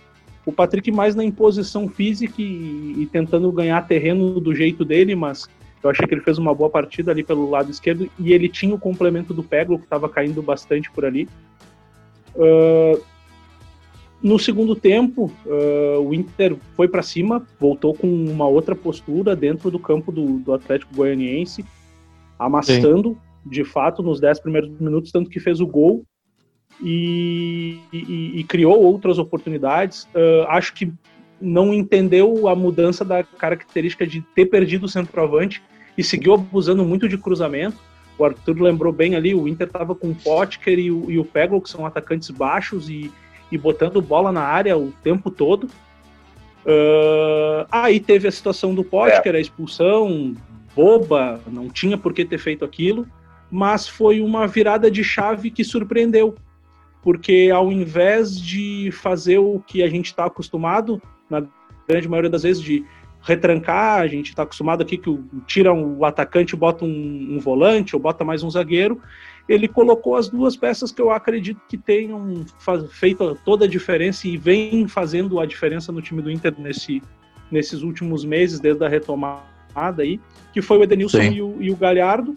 O 0.46 0.52
Patrick 0.52 0.92
mais 0.92 1.16
na 1.16 1.24
imposição 1.24 1.88
física 1.88 2.42
e, 2.42 2.96
e 2.98 3.10
tentando 3.12 3.52
ganhar 3.52 3.82
terreno 3.88 4.40
do 4.40 4.54
jeito 4.54 4.84
dele, 4.84 5.16
mas 5.16 5.48
eu 5.84 5.90
achei 5.90 6.08
que 6.08 6.14
ele 6.14 6.22
fez 6.22 6.38
uma 6.38 6.54
boa 6.56 6.70
partida 6.70 7.12
ali 7.12 7.24
pelo 7.24 7.50
lado 7.50 7.70
esquerdo 7.70 8.10
e 8.18 8.32
ele 8.32 8.48
tinha 8.48 8.74
o 8.74 8.80
complemento 8.80 9.34
do 9.34 9.44
Peglo, 9.44 9.78
que 9.78 9.84
estava 9.84 10.08
caindo 10.08 10.42
bastante 10.42 10.90
por 10.90 11.04
ali. 11.04 11.28
Uh, 12.36 13.02
no 14.22 14.40
segundo 14.40 14.74
tempo, 14.76 15.30
uh, 15.46 16.00
o 16.00 16.14
Inter 16.14 16.56
foi 16.76 16.88
para 16.88 17.02
cima, 17.02 17.46
voltou 17.60 17.94
com 17.94 18.08
uma 18.08 18.48
outra 18.48 18.74
postura 18.74 19.36
dentro 19.36 19.70
do 19.70 19.78
campo 19.78 20.12
do, 20.14 20.40
do 20.40 20.54
Atlético 20.54 20.96
Goianiense, 20.96 21.66
amassando 22.40 23.10
Sim. 23.10 23.50
de 23.50 23.66
fato 23.66 24.02
nos 24.02 24.22
10 24.22 24.40
primeiros 24.40 24.70
minutos, 24.80 25.12
tanto 25.12 25.30
que 25.30 25.42
fez 25.42 25.60
o 25.60 25.68
gol 25.68 26.06
e, 26.82 27.78
e, 27.92 28.40
e 28.40 28.44
criou 28.46 28.82
outras 28.82 29.20
oportunidades. 29.20 30.06
Uh, 30.16 30.48
acho 30.48 30.74
que 30.74 30.90
não 31.42 31.74
entendeu 31.74 32.48
a 32.48 32.56
mudança 32.56 33.04
da 33.04 33.22
característica 33.22 34.08
de 34.08 34.22
ter 34.34 34.46
perdido 34.46 34.86
o 34.86 34.90
centroavante 34.90 35.62
e 35.98 36.04
seguiu 36.04 36.34
abusando 36.34 36.84
muito 36.84 37.08
de 37.08 37.18
cruzamento. 37.18 37.78
O 38.18 38.26
Arthur 38.26 38.62
lembrou 38.62 38.94
bem 38.94 39.16
ali, 39.16 39.34
o 39.34 39.48
Inter 39.48 39.68
estava 39.68 39.96
com 39.96 40.10
o 40.10 40.16
Potker 40.16 40.78
e 40.78 40.92
o, 40.92 41.10
e 41.10 41.18
o 41.18 41.26
Peglo, 41.26 41.62
que 41.62 41.70
são 41.70 41.86
atacantes 41.86 42.30
baixos 42.30 42.90
e, 42.90 43.12
e 43.52 43.58
botando 43.58 44.02
bola 44.02 44.32
na 44.32 44.42
área 44.42 44.78
o 44.78 44.92
tempo 45.04 45.32
todo. 45.32 45.66
Uh, 46.66 47.68
aí 47.72 48.00
teve 48.00 48.28
a 48.28 48.32
situação 48.32 48.74
do 48.74 48.84
Potker, 48.84 49.34
é. 49.34 49.38
a 49.38 49.42
expulsão 49.42 50.36
boba, 50.76 51.42
não 51.48 51.70
tinha 51.70 51.98
por 51.98 52.14
que 52.14 52.24
ter 52.24 52.38
feito 52.38 52.64
aquilo, 52.64 53.08
mas 53.52 53.88
foi 53.88 54.22
uma 54.22 54.48
virada 54.48 54.90
de 54.90 55.04
chave 55.04 55.52
que 55.52 55.64
surpreendeu, 55.64 56.36
porque 57.02 57.52
ao 57.54 57.72
invés 57.72 58.40
de 58.40 58.90
fazer 58.92 59.38
o 59.38 59.60
que 59.60 59.84
a 59.84 59.88
gente 59.88 60.08
está 60.08 60.26
acostumado, 60.26 61.02
na 61.30 61.44
grande 61.88 62.08
maioria 62.08 62.30
das 62.30 62.44
vezes, 62.44 62.64
de 62.64 62.86
retrancar, 63.24 64.02
a 64.02 64.08
gente 64.08 64.30
está 64.30 64.44
acostumado 64.44 64.84
aqui 64.84 64.98
que 64.98 65.10
o, 65.10 65.24
tira 65.48 65.74
um, 65.74 66.04
atacante, 66.04 66.56
bota 66.56 66.84
um, 66.84 67.36
um, 67.36 67.40
volante 67.40 67.96
ou 67.96 68.02
bota 68.02 68.24
mais 68.24 68.44
um 68.44 68.50
zagueiro. 68.50 69.02
Ele 69.48 69.68
colocou 69.68 70.16
as 70.16 70.30
duas 70.30 70.56
peças 70.56 70.92
que 70.92 71.02
eu 71.02 71.10
acredito 71.10 71.62
que 71.68 71.78
tenham 71.78 72.46
faz, 72.60 72.92
feito 72.92 73.38
toda 73.44 73.66
a 73.66 73.68
diferença 73.68 74.28
e 74.28 74.38
vem 74.38 74.88
fazendo 74.88 75.40
a 75.40 75.46
diferença 75.46 75.92
no 75.92 76.02
time 76.02 76.22
do 76.22 76.30
Inter 76.30 76.54
nesse, 76.58 77.02
nesses 77.50 77.82
últimos 77.82 78.26
meses, 78.26 78.60
desde 78.60 78.84
a 78.86 78.90
retomada 78.90 79.44
aí, 80.00 80.20
que 80.54 80.62
foi 80.62 80.78
o 80.78 80.84
Edenilson 80.84 81.22
e 81.22 81.42
o, 81.42 81.62
e 81.62 81.72
o 81.72 81.76
Galhardo. 81.76 82.36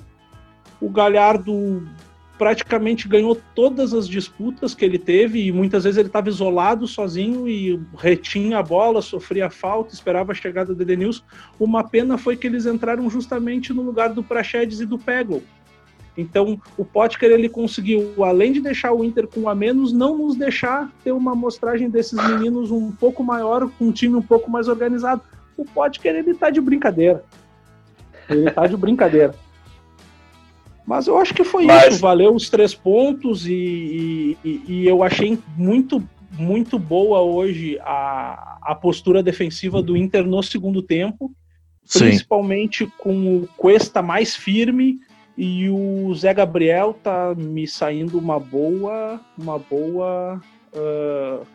O 0.80 0.88
Galhardo 0.88 1.82
praticamente 2.38 3.08
ganhou 3.08 3.40
todas 3.54 3.94
as 3.94 4.06
disputas 4.06 4.74
que 4.74 4.84
ele 4.84 4.98
teve 4.98 5.46
e 5.46 5.52
muitas 5.52 5.84
vezes 5.84 5.98
ele 5.98 6.08
estava 6.08 6.28
isolado, 6.28 6.86
sozinho 6.86 7.48
e 7.48 7.80
retinha 7.96 8.58
a 8.58 8.62
bola, 8.62 9.00
sofria 9.00 9.48
falta, 9.48 9.94
esperava 9.94 10.32
a 10.32 10.34
chegada 10.34 10.74
do 10.74 10.82
Edenilson. 10.82 11.22
Uma 11.58 11.84
pena 11.84 12.18
foi 12.18 12.36
que 12.36 12.46
eles 12.46 12.66
entraram 12.66 13.08
justamente 13.08 13.72
no 13.72 13.82
lugar 13.82 14.10
do 14.10 14.22
Praxedes 14.22 14.80
e 14.80 14.86
do 14.86 14.98
Peglo. 14.98 15.42
Então, 16.16 16.58
o 16.78 16.84
Potker 16.84 17.30
ele 17.30 17.48
conseguiu, 17.48 18.24
além 18.24 18.52
de 18.52 18.60
deixar 18.60 18.92
o 18.92 19.04
Inter 19.04 19.26
com 19.26 19.48
a 19.48 19.54
menos, 19.54 19.92
não 19.92 20.16
nos 20.16 20.34
deixar 20.34 20.90
ter 21.04 21.12
uma 21.12 21.32
amostragem 21.32 21.90
desses 21.90 22.14
meninos 22.28 22.70
um 22.70 22.90
pouco 22.90 23.22
maior, 23.22 23.68
com 23.78 23.86
um 23.86 23.92
time 23.92 24.14
um 24.14 24.22
pouco 24.22 24.50
mais 24.50 24.66
organizado. 24.66 25.20
O 25.56 25.64
Potker 25.64 26.14
ele 26.14 26.34
tá 26.34 26.48
de 26.48 26.60
brincadeira. 26.60 27.22
Ele 28.30 28.50
tá 28.50 28.66
de 28.66 28.76
brincadeira. 28.76 29.34
Mas 30.86 31.08
eu 31.08 31.18
acho 31.18 31.34
que 31.34 31.42
foi 31.42 31.66
Mas... 31.66 31.94
isso, 31.94 32.00
valeu 32.00 32.32
os 32.34 32.48
três 32.48 32.72
pontos 32.72 33.46
e, 33.46 34.38
e, 34.44 34.62
e, 34.68 34.86
eu 34.86 35.02
achei 35.02 35.36
muito, 35.56 36.02
muito 36.38 36.78
boa 36.78 37.20
hoje 37.20 37.76
a, 37.80 38.58
a 38.62 38.74
postura 38.74 39.22
defensiva 39.22 39.82
do 39.82 39.96
Inter 39.96 40.24
no 40.24 40.40
segundo 40.44 40.80
tempo, 40.80 41.32
Sim. 41.84 42.00
principalmente 42.00 42.86
com 42.98 43.38
o 43.38 43.48
Cuesta 43.56 44.00
mais 44.00 44.36
firme 44.36 45.00
e 45.36 45.68
o 45.68 46.14
Zé 46.14 46.32
Gabriel 46.32 46.94
tá 46.94 47.34
me 47.34 47.66
saindo 47.66 48.16
uma 48.16 48.38
boa, 48.38 49.20
uma 49.36 49.58
boa, 49.58 50.40
uh, 50.72 51.46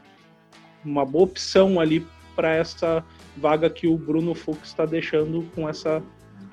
uma 0.84 1.06
boa 1.06 1.24
opção 1.24 1.80
ali 1.80 2.06
para 2.36 2.54
essa 2.54 3.04
vaga 3.38 3.70
que 3.70 3.88
o 3.88 3.98
Bruno 3.98 4.36
Fux 4.36 4.67
está 4.67 4.86
deixando 4.86 5.48
com 5.56 5.67
essa 5.67 6.04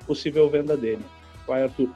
possível 0.07 0.49
venda 0.49 0.75
dele. 0.75 1.03
Vai, 1.45 1.63
Arthur. 1.63 1.89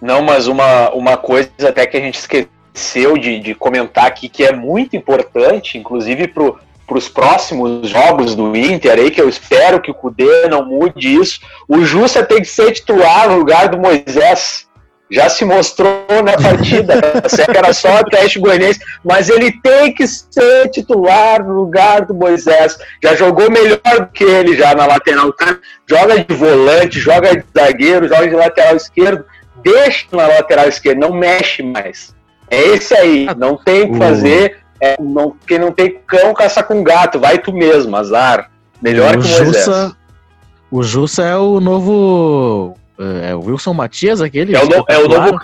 Não, 0.00 0.22
mas 0.22 0.46
uma, 0.46 0.90
uma 0.90 1.16
coisa 1.16 1.50
até 1.68 1.86
que 1.86 1.96
a 1.96 2.00
gente 2.00 2.18
esqueceu 2.18 3.18
de, 3.18 3.38
de 3.38 3.54
comentar 3.54 4.06
aqui, 4.06 4.28
que 4.28 4.44
é 4.44 4.52
muito 4.52 4.96
importante, 4.96 5.76
inclusive 5.76 6.28
para 6.28 6.96
os 6.96 7.08
próximos 7.08 7.88
jogos 7.88 8.34
do 8.34 8.56
Inter 8.56 8.98
aí, 8.98 9.10
que 9.10 9.20
eu 9.20 9.28
espero 9.28 9.80
que 9.80 9.90
o 9.90 9.94
Cudê 9.94 10.48
não 10.48 10.64
mude 10.64 11.14
isso. 11.14 11.40
O 11.68 11.84
Jussa 11.84 12.24
tem 12.24 12.38
que 12.38 12.48
ser 12.48 12.72
titular 12.72 13.28
no 13.28 13.36
lugar 13.36 13.68
do 13.68 13.78
Moisés. 13.78 14.68
Já 15.12 15.28
se 15.28 15.44
mostrou 15.44 16.06
na 16.24 16.40
partida, 16.40 16.94
que 17.50 17.58
era 17.58 17.72
só 17.72 17.98
o 17.98 18.04
teste 18.04 18.38
goianense, 18.38 18.78
mas 19.04 19.28
ele 19.28 19.50
tem 19.60 19.92
que 19.92 20.06
ser 20.06 20.70
titular 20.70 21.44
no 21.44 21.52
lugar 21.52 22.06
do 22.06 22.14
Moisés. 22.14 22.78
Já 23.02 23.16
jogou 23.16 23.50
melhor 23.50 23.80
do 23.98 24.06
que 24.06 24.22
ele 24.22 24.56
já 24.56 24.72
na 24.72 24.86
lateral. 24.86 25.34
Joga 25.84 26.24
de 26.24 26.32
volante, 26.32 27.00
joga 27.00 27.36
de 27.36 27.44
zagueiro, 27.52 28.06
joga 28.06 28.28
de 28.28 28.36
lateral 28.36 28.76
esquerdo 28.76 29.24
deixa 29.62 30.06
na 30.12 30.26
lateral 30.26 30.68
esquerda, 30.68 31.00
não 31.00 31.14
mexe 31.14 31.62
mais. 31.62 32.14
É 32.50 32.60
esse 32.60 32.94
aí, 32.94 33.26
não 33.36 33.56
tem 33.56 33.82
o 33.82 33.92
que 33.92 33.98
fazer. 33.98 34.58
É, 34.80 34.96
não, 35.00 35.36
quem 35.46 35.58
não 35.58 35.70
tem 35.70 36.00
cão, 36.06 36.32
caça 36.32 36.62
com 36.62 36.82
gato, 36.82 37.20
vai 37.20 37.38
tu 37.38 37.52
mesmo, 37.52 37.94
azar. 37.96 38.50
Melhor 38.80 39.16
o 39.16 39.20
que 39.20 39.26
o 39.26 39.44
Jussa, 39.44 39.96
O 40.70 40.82
Jussa 40.82 41.22
é 41.22 41.36
o 41.36 41.60
novo. 41.60 42.74
É, 42.98 43.30
é 43.30 43.34
o 43.34 43.40
Wilson 43.40 43.74
Matias, 43.74 44.22
aquele? 44.22 44.56
É 44.56 44.62
o, 44.62 44.66
no, 44.66 44.84
é 44.88 44.98
o 44.98 45.08
novo. 45.08 45.40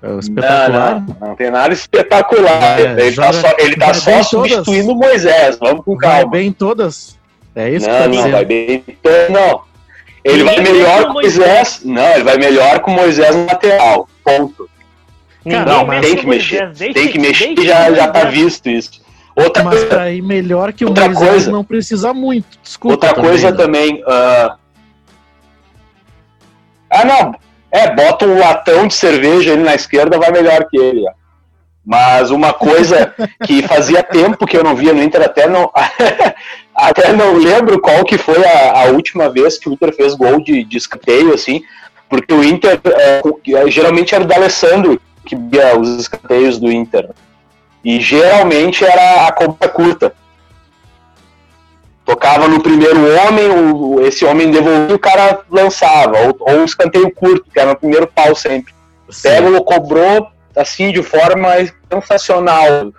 É 0.00 0.08
o 0.08 0.18
espetacular. 0.20 1.00
Não, 1.00 1.16
não, 1.20 1.28
não, 1.28 1.36
tem 1.36 1.50
nada 1.50 1.74
espetacular. 1.74 2.80
É, 2.80 3.06
ele, 3.06 3.16
tá 3.16 3.32
só, 3.32 3.48
ele 3.58 3.76
tá 3.76 3.94
só 3.94 4.22
substituindo 4.22 4.92
o 4.92 4.96
Moisés. 4.96 5.58
Vamos 5.58 5.84
com 5.84 5.96
calma. 5.96 6.16
Vai 6.18 6.30
bem 6.30 6.52
todas. 6.52 7.18
É 7.54 7.70
isso 7.70 7.88
não, 7.88 7.94
que 7.94 8.02
tá 8.02 8.08
não, 8.08 8.30
vai 8.30 8.44
bem. 8.44 8.84
Não, 9.30 9.62
ele 10.26 10.44
vai 10.44 10.60
melhor 10.60 11.04
com 11.04 11.10
o 11.10 11.14
Moisés. 11.14 11.80
Não, 11.84 12.08
ele 12.14 12.24
vai 12.24 12.36
melhor 12.36 12.80
com 12.80 12.90
Moisés 12.90 13.34
no 13.34 13.46
lateral. 13.46 14.08
Ponto. 14.24 14.68
não, 15.44 15.86
mas 15.86 16.04
tem 16.04 16.16
que 16.16 16.26
mexer. 16.26 16.72
Deixe, 16.72 16.94
tem 16.94 17.08
que 17.08 17.18
mexer 17.18 17.54
e 17.58 17.66
já, 17.66 17.92
já 17.92 18.08
tá 18.08 18.24
visto 18.24 18.68
isso. 18.68 19.04
Outra 19.36 19.62
mas 19.62 19.78
coisa, 19.80 20.00
aí 20.00 20.22
melhor 20.22 20.72
que 20.72 20.84
o 20.84 20.88
outra 20.88 21.06
Moisés 21.06 21.30
coisa, 21.30 21.50
não 21.50 21.62
precisa 21.62 22.12
muito. 22.12 22.58
Desculpa. 22.62 22.94
Outra 22.94 23.14
também, 23.14 23.30
coisa 23.30 23.50
né? 23.50 23.56
também. 23.56 24.02
Uh... 24.02 24.58
Ah, 26.90 27.04
não. 27.04 27.34
É, 27.70 27.94
bota 27.94 28.26
um 28.26 28.38
latão 28.38 28.86
de 28.86 28.94
cerveja 28.94 29.52
ali 29.52 29.62
na 29.62 29.74
esquerda, 29.74 30.18
vai 30.18 30.30
melhor 30.32 30.66
que 30.68 30.78
ele. 30.78 31.04
Ó. 31.06 31.12
Mas 31.86 32.32
uma 32.32 32.52
coisa 32.52 33.14
que 33.44 33.62
fazia 33.62 34.02
tempo 34.02 34.44
que 34.44 34.56
eu 34.56 34.64
não 34.64 34.74
via 34.74 34.92
no 34.92 35.00
Inter, 35.00 35.22
até 35.22 35.46
não, 35.48 35.70
até 36.74 37.12
não 37.12 37.34
lembro 37.34 37.80
qual 37.80 38.02
que 38.04 38.18
foi 38.18 38.44
a, 38.44 38.82
a, 38.82 38.84
última 38.86 39.30
vez 39.30 39.56
que 39.56 39.68
o 39.68 39.72
Inter 39.72 39.94
fez 39.94 40.12
gol 40.16 40.42
de, 40.42 40.64
de 40.64 40.76
escanteio, 40.76 41.32
assim, 41.32 41.62
porque 42.08 42.34
o 42.34 42.42
Inter 42.42 42.80
é, 42.86 43.22
é 43.54 43.70
geralmente 43.70 44.16
era 44.16 44.24
o 44.24 44.26
D'Alessandro 44.26 45.00
que 45.24 45.36
via 45.36 45.78
os 45.78 45.88
escanteios 46.00 46.58
do 46.58 46.72
Inter. 46.72 47.08
E 47.84 48.00
geralmente 48.00 48.84
era 48.84 49.28
a 49.28 49.32
cobra 49.32 49.68
curta. 49.68 50.12
Tocava 52.04 52.48
no 52.48 52.60
primeiro 52.60 52.98
homem, 53.14 53.48
o, 53.48 54.00
esse 54.04 54.24
homem 54.24 54.50
devolvia 54.50 54.96
o 54.96 54.98
cara 54.98 55.40
lançava, 55.48 56.16
ou, 56.26 56.36
ou 56.40 56.62
o 56.62 56.64
escanteio 56.64 57.12
curto, 57.12 57.46
que 57.52 57.60
era 57.60 57.70
no 57.70 57.76
primeiro 57.76 58.08
pau 58.08 58.34
sempre. 58.34 58.74
Pega, 59.22 59.60
cobrou, 59.60 60.28
assim, 60.56 60.90
de 60.90 61.02
forma 61.02 61.50
sensacional. 61.92 62.92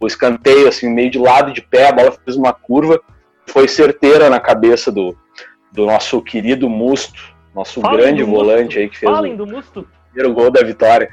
O 0.00 0.06
escanteio, 0.06 0.68
assim, 0.68 0.90
meio 0.90 1.10
de 1.10 1.18
lado 1.18 1.52
de 1.52 1.62
pé, 1.62 1.88
a 1.88 1.92
bola 1.92 2.12
fez 2.24 2.36
uma 2.36 2.52
curva, 2.52 3.00
foi 3.46 3.68
certeira 3.68 4.28
na 4.28 4.40
cabeça 4.40 4.90
do, 4.90 5.16
do 5.72 5.86
nosso 5.86 6.20
querido 6.20 6.68
Musto, 6.68 7.34
nosso 7.54 7.80
Falem 7.80 7.98
grande 7.98 8.22
volante 8.22 8.78
aí 8.78 8.88
que 8.88 8.98
fez 8.98 9.10
Falem 9.10 9.34
o 9.40 9.86
primeiro 10.10 10.34
gol 10.34 10.50
da 10.50 10.62
vitória. 10.62 11.08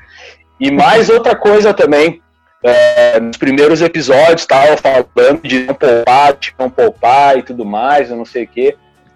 E 0.60 0.72
mais 0.72 1.10
outra 1.10 1.36
coisa 1.36 1.74
também, 1.74 2.22
é, 2.64 3.20
nos 3.20 3.38
primeiros 3.38 3.82
episódios 3.82 4.42
estava 4.42 4.76
falando 4.78 5.42
de 5.42 5.66
não 5.66 5.74
poupar, 5.74 6.34
de 6.34 6.54
não 6.58 6.70
poupar 6.70 7.38
e 7.38 7.44
tudo 7.44 7.66
mais, 7.66 8.10
eu 8.10 8.18
não 8.18 8.26
sei 8.26 8.44
o 8.44 8.48
quê, 8.48 8.76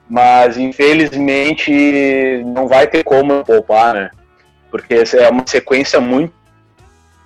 mas 0.09 0.57
infelizmente 0.57 2.43
não 2.45 2.67
vai 2.67 2.87
ter 2.87 3.03
como 3.03 3.43
poupar, 3.43 3.93
né? 3.93 4.11
Porque 4.71 5.03
é 5.13 5.29
uma 5.29 5.43
sequência 5.45 5.99
muito 5.99 6.33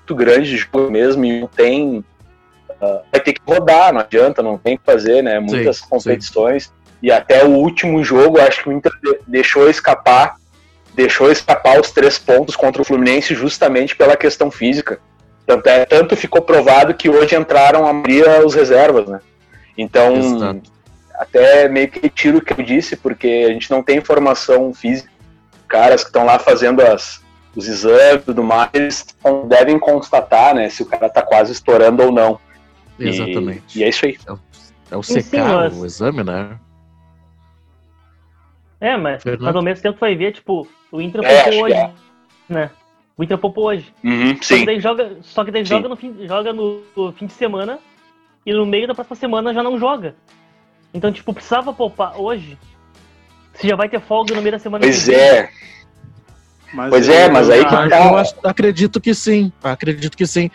muito 0.10 0.16
grande 0.16 0.50
de 0.50 0.58
jogo 0.58 0.90
mesmo 0.90 1.24
e 1.24 1.42
não 1.42 1.48
tem 1.48 2.04
uh, 2.82 3.02
vai 3.12 3.22
ter 3.22 3.34
que 3.34 3.42
rodar, 3.46 3.94
não 3.94 4.02
adianta, 4.02 4.42
não 4.42 4.58
tem 4.58 4.78
que 4.78 4.84
fazer, 4.84 5.22
né? 5.22 5.40
Muitas 5.40 5.78
sim, 5.78 5.86
competições. 5.88 6.64
Sim. 6.64 6.72
E 7.02 7.12
até 7.12 7.46
o 7.46 7.52
último 7.52 8.04
jogo, 8.04 8.40
acho 8.40 8.64
que 8.64 8.70
o 8.70 8.72
Inter 8.72 8.92
deixou 9.28 9.70
escapar, 9.70 10.36
deixou 10.94 11.32
escapar 11.32 11.80
os 11.80 11.92
três 11.92 12.18
pontos 12.18 12.56
contra 12.56 12.82
o 12.82 12.86
Fluminense 12.86 13.36
justamente 13.36 13.96
pela 13.96 14.18
questão 14.18 14.52
física. 14.52 15.00
Tanto, 15.46 15.68
é, 15.68 15.86
tanto 15.86 16.18
ficou 16.18 16.42
provado 16.42 16.94
que 16.94 17.10
hoje 17.10 17.36
entraram 17.36 17.88
a 17.88 17.94
maioria 17.94 18.46
os 18.46 18.54
reservas, 18.54 19.08
né? 19.08 19.20
Então, 19.78 20.16
Exato. 20.16 20.62
até 21.16 21.70
meio 21.70 21.90
que 21.90 22.10
tiro 22.10 22.40
o 22.40 22.42
que 22.42 22.54
eu 22.54 22.64
disse, 22.64 22.98
porque 22.98 23.46
a 23.48 23.54
gente 23.54 23.72
não 23.72 23.82
tem 23.82 23.98
informação 23.98 24.74
física. 24.74 25.10
Caras 25.68 26.04
que 26.04 26.10
estão 26.10 26.26
lá 26.26 26.38
fazendo 26.38 26.82
as, 26.82 27.22
os 27.56 27.68
exames 27.68 28.22
e 28.22 28.26
tudo 28.26 28.44
mais, 28.44 28.70
eles 28.74 29.06
devem 29.48 29.80
constatar, 29.80 30.54
né, 30.54 30.70
se 30.70 30.84
o 30.84 30.86
cara 30.86 31.10
tá 31.10 31.22
quase 31.22 31.52
estourando 31.52 32.04
ou 32.04 32.12
não. 32.12 32.40
Exatamente. 33.00 33.78
E, 33.78 33.82
e 33.82 33.84
é 33.84 33.90
isso 33.90 34.06
aí. 34.06 34.18
É 34.26 34.32
o, 34.32 34.40
é 34.92 34.98
o 34.98 35.04
secar, 35.04 35.72
o 35.72 35.86
exame, 35.86 36.24
né? 36.24 36.60
É, 38.82 38.96
mas, 38.96 39.24
mas 39.40 39.56
ao 39.56 39.62
mesmo 39.62 39.82
tempo 39.82 40.00
vai 40.00 40.16
ver, 40.16 40.34
tipo, 40.34 40.68
o 40.92 41.02
Inter 41.02 41.22
é, 41.24 41.44
poupou 41.44 41.64
hoje, 41.64 41.76
é. 41.76 41.92
né? 42.48 42.72
O 43.18 43.24
Inter 43.24 43.38
poupou 43.38 43.66
hoje. 43.66 43.94
Uhum, 44.04 44.42
só, 44.42 44.56
que 44.56 44.66
daí 44.66 44.80
joga, 44.80 45.18
só 45.22 45.44
que 45.44 45.52
daí 45.52 45.66
joga, 45.66 45.90
no 45.90 45.96
fim, 45.98 46.16
joga 46.26 46.54
no, 46.54 46.82
no, 46.96 47.12
fim 47.12 47.26
de 47.26 47.34
semana 47.34 47.80
e 48.46 48.54
no 48.54 48.66
meio 48.66 48.88
da 48.88 48.96
próxima 48.96 49.18
semana 49.18 49.54
já 49.54 49.62
não 49.62 49.78
joga. 49.78 50.16
Então, 50.94 51.12
tipo, 51.12 51.34
precisava 51.34 51.74
poupar 51.74 52.20
hoje. 52.20 52.58
Você 53.54 53.68
já 53.68 53.76
vai 53.76 53.90
ter 53.90 54.00
folga 54.00 54.34
no 54.34 54.42
meio 54.42 54.54
da 54.54 54.60
semana. 54.60 54.82
Pois 54.82 55.10
é. 55.10 55.50
Mas 56.74 56.90
pois 56.90 57.10
é, 57.10 57.30
mas 57.30 57.50
aí 57.50 57.64
que 57.66 57.72
tá. 57.72 57.88
Eu 57.88 58.50
acredito 58.50 59.02
que 59.02 59.14
sim. 59.14 59.52
Acredito 59.64 60.18
que 60.18 60.26
sim. 60.28 60.50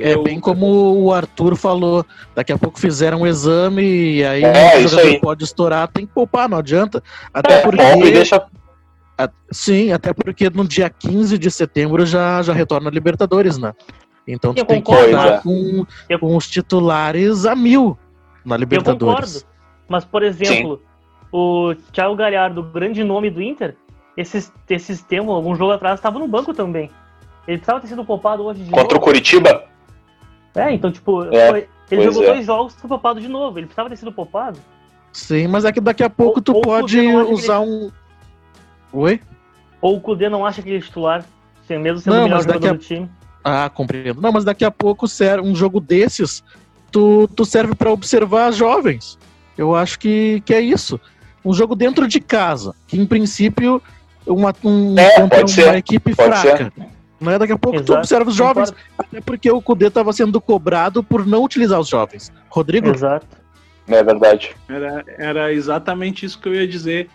É 0.00 0.16
bem 0.16 0.38
como 0.38 0.96
o 1.02 1.12
Arthur 1.12 1.56
falou. 1.56 2.06
Daqui 2.34 2.52
a 2.52 2.58
pouco 2.58 2.78
fizeram 2.78 3.22
um 3.22 3.26
exame 3.26 3.82
e 3.82 4.24
aí 4.24 4.44
é, 4.44 4.78
o 4.78 4.88
jogador 4.88 5.20
pode 5.20 5.44
estourar, 5.44 5.88
tem 5.88 6.06
que 6.06 6.12
poupar, 6.12 6.48
não 6.48 6.58
adianta. 6.58 7.02
Até 7.32 7.54
é, 7.54 7.60
porque. 7.60 8.10
Deixa... 8.12 8.44
Sim, 9.50 9.92
até 9.92 10.12
porque 10.12 10.50
no 10.50 10.66
dia 10.66 10.88
15 10.88 11.38
de 11.38 11.50
setembro 11.50 12.04
já, 12.06 12.42
já 12.42 12.52
retorna 12.52 12.88
a 12.88 12.92
Libertadores, 12.92 13.58
né? 13.58 13.72
Então 14.26 14.54
tu 14.54 14.64
tem 14.64 14.80
que 14.80 14.86
contar 14.86 15.42
com, 15.42 15.84
eu... 16.08 16.18
com 16.18 16.36
os 16.36 16.48
titulares 16.48 17.44
a 17.44 17.54
mil 17.54 17.98
na 18.44 18.56
Libertadores. 18.56 19.36
Eu 19.36 19.40
concordo. 19.42 19.52
Mas, 19.88 20.04
por 20.04 20.22
exemplo, 20.22 20.76
Sim. 20.76 20.82
o 21.32 21.74
Thiago 21.92 22.16
Galhardo, 22.16 22.62
grande 22.62 23.04
nome 23.04 23.30
do 23.30 23.42
Inter, 23.42 23.76
esses, 24.16 24.52
esses 24.68 25.02
tempos, 25.02 25.34
algum 25.34 25.54
jogo 25.54 25.72
atrás, 25.72 25.98
estava 25.98 26.18
no 26.18 26.28
banco 26.28 26.52
também. 26.52 26.90
Ele 27.46 27.58
precisava 27.58 27.80
ter 27.80 27.88
sido 27.88 28.04
poupado 28.04 28.44
hoje 28.44 28.62
de 28.62 28.70
Contra 28.70 28.84
novo. 28.84 28.96
o 28.96 29.00
Curitiba? 29.00 29.64
É, 30.54 30.72
então, 30.72 30.92
tipo, 30.92 31.24
é, 31.34 31.48
foi, 31.48 31.68
ele 31.90 32.04
jogou 32.04 32.22
é. 32.24 32.26
dois 32.26 32.46
jogos 32.46 32.74
e 32.74 32.80
foi 32.80 32.88
poupado 32.88 33.20
de 33.20 33.28
novo. 33.28 33.58
Ele 33.58 33.66
precisava 33.66 33.88
ter 33.88 33.96
sido 33.96 34.12
poupado. 34.12 34.58
Sim, 35.12 35.48
mas 35.48 35.64
é 35.64 35.72
que 35.72 35.80
daqui 35.80 36.02
a 36.02 36.10
pouco 36.10 36.38
ou, 36.38 36.42
tu 36.42 36.54
ou 36.54 36.62
pode 36.62 36.98
usar 37.00 37.62
ele... 37.62 37.70
um. 37.70 37.90
Oi? 38.92 39.20
Ou 39.80 39.96
o 39.96 40.00
Kudê 40.00 40.28
não 40.28 40.46
acha 40.46 40.62
que 40.62 40.68
ele 40.68 40.78
é 40.78 40.80
titular, 40.80 41.24
mesmo 41.68 41.98
sendo 41.98 42.14
não, 42.14 42.20
o 42.20 42.24
melhor 42.24 42.42
jogador 42.42 42.68
a... 42.68 42.72
do 42.72 42.78
time. 42.78 43.10
Ah, 43.44 43.68
compreendo. 43.68 44.20
Não, 44.20 44.30
mas 44.30 44.44
daqui 44.44 44.64
a 44.64 44.70
pouco 44.70 45.06
um 45.42 45.54
jogo 45.54 45.80
desses, 45.80 46.44
tu, 46.90 47.28
tu 47.34 47.44
serve 47.44 47.74
para 47.74 47.90
observar 47.90 48.52
jovens. 48.52 49.18
Eu 49.58 49.74
acho 49.74 49.98
que, 49.98 50.40
que 50.46 50.54
é 50.54 50.60
isso. 50.60 51.00
Um 51.44 51.52
jogo 51.52 51.74
dentro 51.74 52.06
de 52.06 52.20
casa, 52.20 52.74
que 52.86 52.96
em 52.96 53.04
princípio 53.04 53.82
uma, 54.26 54.54
um, 54.64 54.98
é, 54.98 55.20
contra 55.20 55.40
uma 55.40 55.48
ser. 55.48 55.74
equipe 55.74 56.14
pode 56.14 56.28
fraca. 56.28 56.56
Ser. 56.56 56.72
Né? 57.20 57.38
Daqui 57.38 57.52
a 57.52 57.58
pouco 57.58 57.78
Exato. 57.78 57.92
tu 57.92 57.98
observa 57.98 58.30
os 58.30 58.34
jovens, 58.34 58.74
até 58.98 59.20
porque 59.20 59.50
o 59.50 59.62
Cudê 59.62 59.86
estava 59.86 60.12
sendo 60.12 60.40
cobrado 60.40 61.02
por 61.02 61.24
não 61.26 61.44
utilizar 61.44 61.78
os 61.78 61.88
jovens. 61.88 62.32
Rodrigo? 62.48 62.88
Exato. 62.88 63.26
É 63.86 64.02
verdade. 64.02 64.54
Era, 64.68 65.04
era 65.18 65.52
exatamente 65.52 66.26
isso 66.26 66.38
que 66.40 66.48
eu 66.48 66.54
ia 66.54 66.66
dizer. 66.66 67.08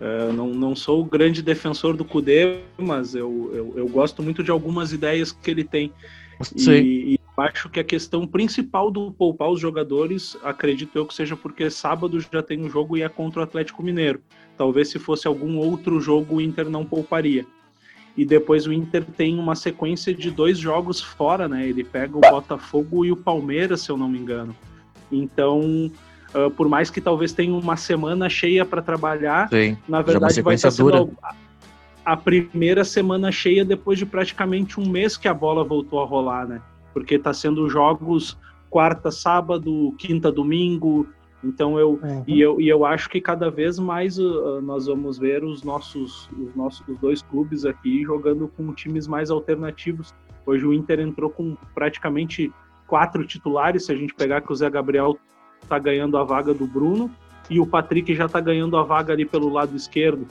Uh, 0.00 0.32
não, 0.32 0.48
não 0.48 0.74
sou 0.74 1.00
o 1.00 1.04
grande 1.04 1.40
defensor 1.40 1.96
do 1.96 2.04
Cudê, 2.04 2.58
mas 2.76 3.14
eu, 3.14 3.50
eu, 3.54 3.72
eu, 3.76 3.88
gosto 3.88 4.22
muito 4.22 4.42
de 4.42 4.50
algumas 4.50 4.92
ideias 4.92 5.30
que 5.30 5.50
ele 5.50 5.62
tem. 5.62 5.92
Sim. 6.40 6.72
E, 6.72 7.14
e 7.14 7.20
acho 7.38 7.68
que 7.68 7.78
a 7.78 7.84
questão 7.84 8.26
principal 8.26 8.90
do 8.90 9.12
poupar 9.12 9.48
os 9.50 9.60
jogadores, 9.60 10.36
acredito 10.42 10.96
eu 10.96 11.06
que 11.06 11.14
seja 11.14 11.36
porque 11.36 11.70
sábado 11.70 12.20
já 12.20 12.42
tem 12.42 12.60
um 12.60 12.68
jogo 12.68 12.96
e 12.96 13.02
é 13.02 13.08
contra 13.08 13.40
o 13.40 13.44
Atlético 13.44 13.82
Mineiro. 13.82 14.20
Talvez 14.56 14.88
se 14.88 14.98
fosse 14.98 15.26
algum 15.26 15.58
outro 15.58 16.00
jogo 16.00 16.36
o 16.36 16.40
Inter 16.40 16.68
não 16.68 16.84
pouparia 16.84 17.46
e 18.16 18.24
depois 18.24 18.66
o 18.66 18.72
Inter 18.72 19.04
tem 19.04 19.38
uma 19.38 19.54
sequência 19.54 20.14
de 20.14 20.30
dois 20.30 20.58
jogos 20.58 21.00
fora, 21.00 21.48
né? 21.48 21.66
Ele 21.66 21.82
pega 21.82 22.16
o 22.16 22.20
Botafogo 22.20 23.04
e 23.04 23.10
o 23.10 23.16
Palmeiras, 23.16 23.80
se 23.80 23.90
eu 23.90 23.96
não 23.96 24.08
me 24.08 24.18
engano. 24.18 24.54
Então, 25.10 25.90
uh, 26.32 26.50
por 26.52 26.68
mais 26.68 26.90
que 26.90 27.00
talvez 27.00 27.32
tenha 27.32 27.52
uma 27.52 27.76
semana 27.76 28.28
cheia 28.28 28.64
para 28.64 28.80
trabalhar, 28.80 29.48
Sim, 29.48 29.76
na 29.88 29.98
é 29.98 30.02
verdade 30.02 30.42
vai 30.42 30.54
estar 30.54 30.70
sendo 30.70 31.10
a, 31.22 31.34
a 32.04 32.16
primeira 32.16 32.84
semana 32.84 33.32
cheia 33.32 33.64
depois 33.64 33.98
de 33.98 34.06
praticamente 34.06 34.78
um 34.78 34.88
mês 34.88 35.16
que 35.16 35.26
a 35.26 35.34
bola 35.34 35.64
voltou 35.64 36.00
a 36.00 36.06
rolar, 36.06 36.46
né? 36.46 36.60
Porque 36.92 37.16
está 37.16 37.34
sendo 37.34 37.68
jogos 37.68 38.36
quarta, 38.70 39.10
sábado, 39.10 39.94
quinta, 39.98 40.30
domingo, 40.30 41.06
então 41.44 41.78
eu, 41.78 42.00
uhum. 42.02 42.24
e 42.26 42.40
eu 42.40 42.60
e 42.60 42.68
eu 42.68 42.84
acho 42.84 43.08
que 43.08 43.20
cada 43.20 43.50
vez 43.50 43.78
mais 43.78 44.18
uh, 44.18 44.60
nós 44.62 44.86
vamos 44.86 45.18
ver 45.18 45.44
os 45.44 45.62
nossos 45.62 46.28
os 46.38 46.54
nossos 46.54 46.86
os 46.88 46.98
dois 46.98 47.22
clubes 47.22 47.64
aqui 47.64 48.02
jogando 48.02 48.48
com 48.48 48.72
times 48.72 49.06
mais 49.06 49.30
alternativos. 49.30 50.14
Hoje 50.46 50.66
o 50.66 50.72
Inter 50.72 51.00
entrou 51.00 51.30
com 51.30 51.56
praticamente 51.74 52.52
quatro 52.86 53.26
titulares, 53.26 53.86
se 53.86 53.92
a 53.92 53.96
gente 53.96 54.14
pegar 54.14 54.40
que 54.40 54.52
o 54.52 54.54
Zé 54.54 54.68
Gabriel 54.68 55.18
está 55.62 55.78
ganhando 55.78 56.16
a 56.16 56.24
vaga 56.24 56.52
do 56.52 56.66
Bruno 56.66 57.10
e 57.48 57.60
o 57.60 57.66
Patrick 57.66 58.14
já 58.14 58.26
está 58.26 58.40
ganhando 58.40 58.76
a 58.76 58.82
vaga 58.82 59.12
ali 59.12 59.24
pelo 59.24 59.48
lado 59.48 59.76
esquerdo. 59.76 60.26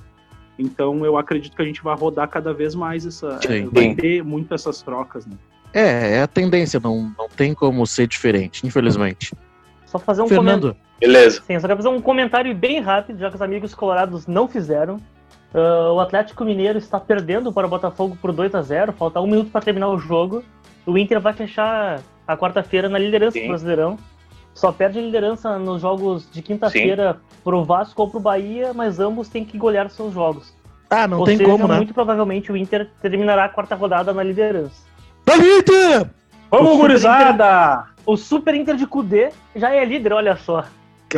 Então 0.58 1.04
eu 1.06 1.18
acredito 1.18 1.56
que 1.56 1.62
a 1.62 1.66
gente 1.66 1.84
vai 1.84 1.96
rodar 1.96 2.28
cada 2.30 2.54
vez 2.54 2.76
mais 2.76 3.06
essa, 3.06 3.40
Sim. 3.42 3.70
vai 3.72 3.96
ter 3.96 4.24
muito 4.24 4.54
essas 4.54 4.82
trocas, 4.82 5.26
né? 5.26 5.36
É, 5.74 6.18
é 6.18 6.22
a 6.22 6.28
tendência, 6.28 6.80
não, 6.80 7.12
não 7.18 7.28
tem 7.28 7.54
como 7.56 7.86
ser 7.88 8.06
diferente, 8.06 8.66
infelizmente. 8.66 9.34
Só 9.88 9.98
fazer 9.98 10.22
um 10.22 10.28
Fernando, 10.28 10.76
Beleza. 11.04 11.42
Sim, 11.46 11.56
eu 11.56 11.60
só 11.60 11.68
quero 11.68 11.84
fazer 11.84 11.90
um 11.90 12.00
comentário 12.00 12.56
bem 12.56 12.80
rápido, 12.80 13.20
já 13.20 13.30
que 13.30 13.36
os 13.36 13.42
amigos 13.42 13.76
colorados 13.76 14.26
não 14.26 14.48
fizeram. 14.48 14.96
Uh, 15.54 15.92
o 15.94 16.00
Atlético 16.00 16.46
Mineiro 16.46 16.78
está 16.78 16.98
perdendo 16.98 17.52
para 17.52 17.68
o 17.68 17.70
Botafogo 17.70 18.18
por 18.20 18.32
2 18.32 18.56
a 18.56 18.62
0 18.62 18.94
falta 18.94 19.20
um 19.20 19.28
minuto 19.28 19.52
para 19.52 19.62
terminar 19.62 19.90
o 19.90 20.00
jogo. 20.00 20.44
O 20.86 20.98
Inter 20.98 21.20
vai 21.20 21.34
fechar 21.34 22.00
a 22.26 22.38
quarta-feira 22.38 22.88
na 22.88 22.98
liderança 22.98 23.34
Sim. 23.34 23.44
do 23.44 23.48
Brasileirão. 23.50 23.98
Só 24.56 24.72
perde 24.72 25.00
a 25.00 25.02
liderança 25.02 25.60
nos 25.60 25.82
jogos 25.82 26.30
de 26.32 26.42
quinta-feira 26.42 27.18
para 27.44 27.56
o 27.56 27.66
Vasco 27.66 28.02
ou 28.02 28.10
para 28.10 28.18
o 28.18 28.22
Bahia, 28.22 28.72
mas 28.74 29.00
ambos 29.00 29.28
têm 29.28 29.44
que 29.44 29.58
golear 29.58 29.90
seus 29.90 30.14
jogos. 30.14 30.54
Ah, 30.90 31.08
não 31.08 31.20
ou 31.20 31.26
tem 31.26 31.38
seja, 31.38 31.50
como, 31.50 31.68
né? 31.68 31.76
muito 31.76 31.94
provavelmente 31.94 32.52
o 32.52 32.56
Inter 32.56 32.90
terminará 33.02 33.46
a 33.46 33.50
quarta 33.50 33.76
rodada 33.76 34.14
na 34.14 34.24
liderança. 34.24 34.84
Vai, 35.26 35.38
Inter! 35.38 36.10
Vamos, 36.50 36.78
gurizada! 36.78 37.88
O 38.06 38.16
Super 38.16 38.56
Inter 38.56 38.76
de 38.76 38.88
Cudê 38.88 39.32
já 39.56 39.72
é 39.72 39.84
líder, 39.84 40.14
olha 40.14 40.36
só. 40.36 40.64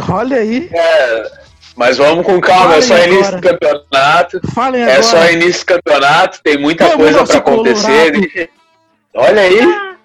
Olha 0.10 0.38
aí. 0.38 0.70
É, 0.74 1.32
mas 1.76 1.98
vamos 1.98 2.26
com 2.26 2.40
calma, 2.40 2.64
Falem 2.64 2.78
é 2.78 2.82
só 2.82 2.98
início 2.98 3.36
do 3.36 3.42
campeonato. 3.42 4.42
Falem 4.54 4.84
é 4.84 5.02
só 5.02 5.30
início 5.30 5.62
do 5.62 5.66
campeonato, 5.66 6.40
tem 6.44 6.58
muita 6.58 6.86
vamos 6.86 7.04
coisa 7.04 7.26
para 7.26 7.38
acontecer. 7.38 8.50
Olha 9.14 9.42
aí, 9.42 9.60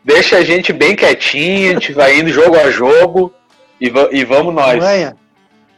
deixa 0.05 0.39
a 0.39 0.45
gente 0.45 0.73
bem 0.73 0.97
quietinho, 0.97 1.71
a 1.71 1.75
gente 1.75 1.93
vai 1.93 2.19
indo 2.19 2.31
jogo 2.31 2.57
a 2.57 2.71
jogo 2.71 3.33
e, 3.81 3.93
e 4.13 4.25
vamos 4.25 4.55
nós. 4.55 4.79
Ganha. 4.79 5.17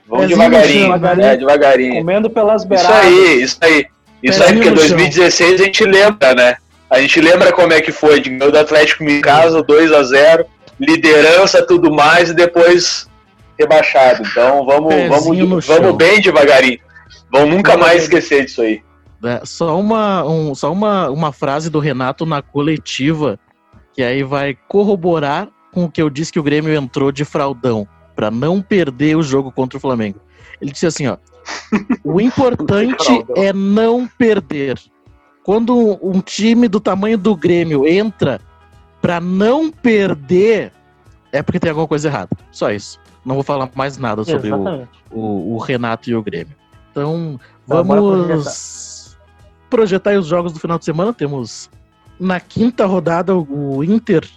Vamos 0.06 0.28
devagarinho, 0.28 0.92
devagarinho, 0.92 1.26
é, 1.26 1.36
devagarinho. 1.36 1.94
Comendo 1.96 2.28
pelas 2.28 2.64
beiradas. 2.64 3.06
Isso 3.06 3.06
aí, 3.06 3.42
isso 3.42 3.58
aí. 3.62 3.86
Isso 4.22 4.42
aí, 4.42 4.52
porque 4.54 4.70
2016 4.70 5.60
a 5.60 5.64
gente 5.64 5.84
lembra, 5.84 6.34
né? 6.34 6.56
A 6.88 7.00
gente 7.00 7.20
lembra 7.20 7.52
como 7.52 7.72
é 7.72 7.80
que 7.80 7.90
foi, 7.90 8.20
de 8.20 8.30
ganhou 8.30 8.52
do 8.52 8.58
Atlético 8.58 9.02
em 9.04 9.20
casa, 9.20 9.62
2 9.62 9.92
a 9.92 10.02
0 10.02 10.46
liderança, 10.78 11.64
tudo 11.64 11.92
mais, 11.92 12.30
e 12.30 12.34
depois 12.34 13.08
rebaixado. 13.58 14.22
Então 14.26 14.64
vamos, 14.64 14.94
vamos, 15.08 15.66
vamos 15.66 15.96
bem 15.96 16.20
devagarinho. 16.20 16.78
Vão 17.32 17.46
nunca 17.46 17.76
mais 17.76 18.04
esquecer 18.04 18.44
disso 18.44 18.62
aí. 18.62 18.82
É, 19.24 19.42
só 19.44 19.78
uma, 19.78 20.24
um, 20.24 20.54
só 20.54 20.72
uma, 20.72 21.08
uma 21.08 21.32
frase 21.32 21.70
do 21.70 21.78
Renato 21.78 22.26
na 22.26 22.42
coletiva, 22.42 23.38
que 23.94 24.02
aí 24.02 24.24
vai 24.24 24.56
corroborar 24.68 25.48
com 25.72 25.84
o 25.84 25.90
que 25.90 26.02
eu 26.02 26.10
disse 26.10 26.32
que 26.32 26.40
o 26.40 26.42
Grêmio 26.42 26.74
entrou 26.74 27.12
de 27.12 27.24
fraudão, 27.24 27.86
para 28.14 28.30
não 28.30 28.60
perder 28.60 29.16
o 29.16 29.22
jogo 29.22 29.50
contra 29.50 29.78
o 29.78 29.80
Flamengo. 29.80 30.20
Ele 30.60 30.72
disse 30.72 30.86
assim, 30.86 31.06
ó, 31.06 31.16
o 32.04 32.20
importante 32.20 33.24
é 33.36 33.52
não 33.52 34.06
perder. 34.06 34.78
Quando 35.42 35.98
um 36.02 36.20
time 36.20 36.68
do 36.68 36.78
tamanho 36.78 37.16
do 37.16 37.34
Grêmio 37.34 37.86
entra 37.86 38.40
para 39.00 39.20
não 39.20 39.70
perder, 39.70 40.72
é 41.32 41.42
porque 41.42 41.58
tem 41.58 41.70
alguma 41.70 41.88
coisa 41.88 42.08
errada. 42.08 42.30
Só 42.50 42.70
isso. 42.70 43.00
Não 43.24 43.36
vou 43.36 43.44
falar 43.44 43.70
mais 43.74 43.96
nada 43.98 44.24
sobre 44.24 44.50
o, 44.52 44.88
o, 45.10 45.54
o, 45.54 45.58
Renato 45.58 46.10
e 46.10 46.14
o 46.14 46.22
Grêmio. 46.22 46.56
Então, 46.90 47.38
então 47.64 47.84
vamos 47.84 48.24
projetar. 48.26 49.18
projetar 49.70 50.18
os 50.18 50.26
jogos 50.26 50.52
do 50.52 50.58
final 50.58 50.78
de 50.78 50.84
semana. 50.84 51.12
Temos 51.12 51.70
na 52.18 52.40
quinta 52.40 52.84
rodada 52.84 53.34
o 53.34 53.82
Inter 53.84 54.28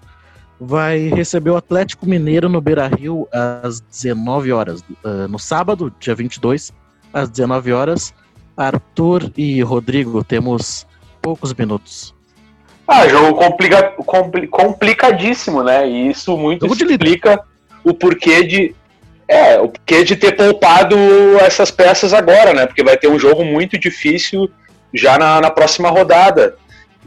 vai 0.60 1.10
receber 1.10 1.50
o 1.50 1.58
Atlético 1.58 2.06
Mineiro 2.06 2.48
no 2.48 2.62
Beira 2.62 2.88
Rio 2.88 3.28
às 3.32 3.82
19 3.82 4.52
horas. 4.52 4.82
Uh, 4.82 5.28
no 5.30 5.38
sábado, 5.38 5.94
dia 6.00 6.16
22, 6.16 6.74
às 7.14 7.30
19 7.30 7.74
horas. 7.74 8.14
Arthur 8.56 9.32
e 9.36 9.62
Rodrigo, 9.62 10.24
temos 10.24 10.88
poucos 11.22 11.54
minutos. 11.54 12.16
Ah, 12.88 13.08
jogo 13.08 13.38
complica, 13.38 13.84
compli, 14.06 14.48
complicadíssimo, 14.48 15.64
né? 15.64 15.90
E 15.90 16.10
isso 16.10 16.38
muito 16.38 16.66
explica 16.68 17.44
o 17.86 17.94
porquê 17.94 18.44
de. 18.44 18.76
É, 19.28 19.58
o 19.60 19.70
porquê 19.70 20.04
de 20.04 20.16
ter 20.16 20.36
poupado 20.36 20.96
essas 21.40 21.72
peças 21.72 22.14
agora, 22.14 22.54
né? 22.54 22.66
Porque 22.66 22.84
vai 22.84 22.98
ter 22.98 23.08
um 23.08 23.18
jogo 23.18 23.46
muito 23.46 23.78
difícil 23.78 24.50
já 24.94 25.18
na, 25.18 25.40
na 25.40 25.50
próxima 25.50 25.90
rodada. 25.90 26.58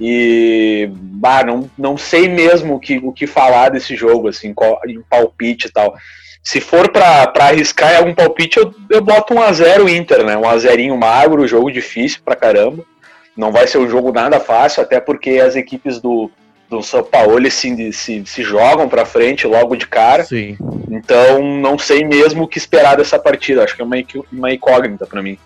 E 0.00 0.88
bah, 0.92 1.44
não, 1.44 1.68
não 1.76 1.98
sei 1.98 2.28
mesmo 2.28 2.76
o 2.76 2.80
que, 2.80 2.98
o 2.98 3.12
que 3.12 3.26
falar 3.26 3.70
desse 3.70 3.96
jogo, 3.96 4.28
assim, 4.28 4.54
em 4.86 5.02
palpite 5.02 5.66
e 5.66 5.72
tal. 5.72 5.94
Se 6.42 6.60
for 6.60 6.90
para 6.90 7.32
arriscar 7.40 7.96
algum 7.96 8.14
palpite, 8.14 8.58
eu, 8.58 8.74
eu 8.90 9.02
boto 9.02 9.34
um 9.34 9.42
a 9.42 9.52
0 9.52 9.88
Inter, 9.88 10.24
né? 10.24 10.36
Um 10.36 10.48
a 10.48 10.56
0 10.56 10.96
magro, 10.96 11.46
jogo 11.46 11.70
difícil 11.70 12.20
pra 12.24 12.36
caramba. 12.36 12.84
Não 13.36 13.52
vai 13.52 13.66
ser 13.66 13.78
um 13.78 13.88
jogo 13.88 14.12
nada 14.12 14.40
fácil, 14.40 14.82
até 14.82 15.00
porque 15.00 15.38
as 15.38 15.54
equipes 15.56 16.00
do, 16.00 16.30
do 16.68 16.82
São 16.82 17.02
Paulo 17.02 17.50
se, 17.50 17.92
se, 17.92 18.26
se 18.26 18.42
jogam 18.42 18.88
para 18.88 19.06
frente 19.06 19.46
logo 19.46 19.76
de 19.76 19.86
cara. 19.86 20.24
Sim. 20.24 20.56
Então 20.90 21.42
não 21.60 21.78
sei 21.78 22.04
mesmo 22.04 22.44
o 22.44 22.48
que 22.48 22.58
esperar 22.58 22.96
dessa 22.96 23.18
partida. 23.18 23.64
Acho 23.64 23.74
que 23.76 23.82
é 23.82 23.84
uma, 23.84 23.96
uma 24.32 24.52
incógnita 24.52 25.06
para 25.06 25.22
mim. 25.22 25.38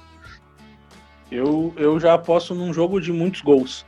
Eu, 1.30 1.72
eu 1.76 1.98
já 1.98 2.14
aposto 2.14 2.54
num 2.54 2.72
jogo 2.74 3.00
de 3.00 3.12
muitos 3.12 3.40
gols 3.40 3.86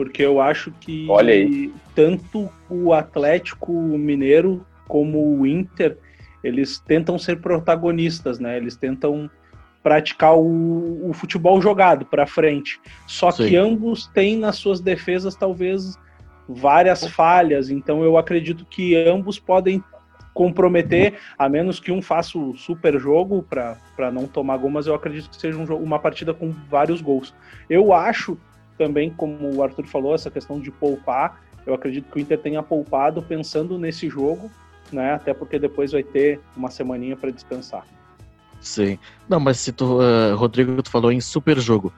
porque 0.00 0.22
eu 0.22 0.40
acho 0.40 0.72
que 0.80 1.06
Olha 1.10 1.34
aí. 1.34 1.70
tanto 1.94 2.50
o 2.70 2.94
Atlético 2.94 3.70
Mineiro 3.70 4.64
como 4.88 5.38
o 5.38 5.46
Inter, 5.46 5.98
eles 6.42 6.80
tentam 6.80 7.18
ser 7.18 7.40
protagonistas, 7.42 8.38
né? 8.38 8.56
Eles 8.56 8.76
tentam 8.76 9.30
praticar 9.82 10.34
o, 10.34 11.10
o 11.10 11.12
futebol 11.12 11.60
jogado 11.60 12.06
para 12.06 12.26
frente. 12.26 12.80
Só 13.06 13.30
Sim. 13.30 13.48
que 13.48 13.56
ambos 13.56 14.06
têm 14.08 14.38
nas 14.38 14.56
suas 14.56 14.80
defesas 14.80 15.36
talvez 15.36 15.98
várias 16.54 17.06
falhas, 17.06 17.70
então 17.70 18.02
eu 18.02 18.16
acredito 18.16 18.64
que 18.64 18.96
ambos 18.96 19.38
podem 19.38 19.82
comprometer, 20.32 21.18
a 21.38 21.48
menos 21.48 21.80
que 21.80 21.90
um 21.92 22.00
faça 22.00 22.38
o 22.38 22.56
super 22.56 22.98
jogo 22.98 23.42
para 23.42 24.10
não 24.12 24.26
tomar 24.26 24.56
gol, 24.56 24.70
mas 24.70 24.86
eu 24.86 24.94
acredito 24.94 25.28
que 25.28 25.36
seja 25.36 25.58
um 25.58 25.66
jogo, 25.66 25.82
uma 25.82 25.98
partida 25.98 26.32
com 26.32 26.54
vários 26.70 27.02
gols. 27.02 27.34
Eu 27.68 27.92
acho 27.92 28.38
também, 28.78 29.10
como 29.10 29.54
o 29.54 29.62
Arthur 29.62 29.86
falou, 29.86 30.14
essa 30.14 30.30
questão 30.30 30.58
de 30.58 30.70
poupar. 30.70 31.42
Eu 31.66 31.74
acredito 31.74 32.10
que 32.10 32.16
o 32.16 32.20
Inter 32.20 32.38
tenha 32.38 32.62
poupado 32.62 33.20
pensando 33.20 33.78
nesse 33.78 34.08
jogo, 34.08 34.50
né? 34.90 35.12
Até 35.12 35.34
porque 35.34 35.58
depois 35.58 35.92
vai 35.92 36.02
ter 36.02 36.40
uma 36.56 36.70
semaninha 36.70 37.16
para 37.16 37.30
descansar. 37.30 37.84
Sim. 38.60 38.98
Não, 39.28 39.40
mas 39.40 39.58
se 39.58 39.72
tu, 39.72 40.00
uh, 40.00 40.34
Rodrigo, 40.36 40.82
tu 40.82 40.90
falou 40.90 41.12
em 41.12 41.20
super 41.20 41.58
jogo. 41.58 41.92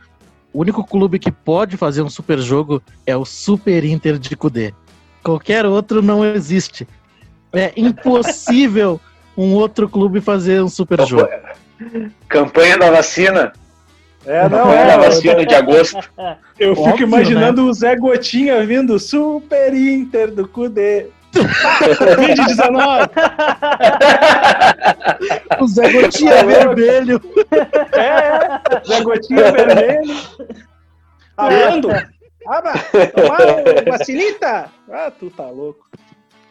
O 0.52 0.60
único 0.60 0.84
clube 0.84 1.18
que 1.18 1.32
pode 1.32 1.76
fazer 1.76 2.02
um 2.02 2.10
super 2.10 2.38
jogo 2.38 2.82
é 3.06 3.16
o 3.16 3.24
Super 3.24 3.84
Inter 3.84 4.18
de 4.18 4.36
Cudê. 4.36 4.74
Qualquer 5.22 5.64
outro 5.64 6.02
não 6.02 6.24
existe. 6.24 6.86
É 7.52 7.72
impossível 7.76 9.00
um 9.36 9.54
outro 9.54 9.88
clube 9.88 10.20
fazer 10.20 10.62
um 10.62 10.68
super 10.68 11.06
jogo. 11.06 11.28
Campanha 12.28 12.76
da 12.76 12.90
vacina. 12.90 13.52
É, 14.24 14.48
não, 14.48 14.72
é. 14.72 14.92
a 14.92 14.98
vacina 14.98 15.44
de 15.44 15.54
agosto. 15.54 15.98
Eu 16.58 16.72
Óbvio, 16.72 16.92
fico 16.92 17.02
imaginando 17.02 17.64
né? 17.64 17.70
o 17.70 17.74
Zé 17.74 17.96
Gotinha 17.96 18.64
vindo, 18.64 18.98
Super 18.98 19.74
Inter 19.74 20.30
do 20.30 20.46
Cudê. 20.46 21.08
Covid-19. 21.32 23.10
o 25.60 25.66
Zé 25.66 25.92
Gotinha 25.92 26.34
é 26.34 26.44
vermelho. 26.44 27.20
É, 27.92 28.84
Zé 28.86 29.02
Gotinha 29.02 29.52
vermelho. 29.52 30.14
Tá 31.36 31.48
vendo? 31.48 31.88
Ah, 32.46 32.62
tomar 33.14 33.40
vacinita? 33.98 34.70
Ah, 34.90 35.10
tu 35.10 35.30
tá 35.30 35.48
louco. 35.48 35.88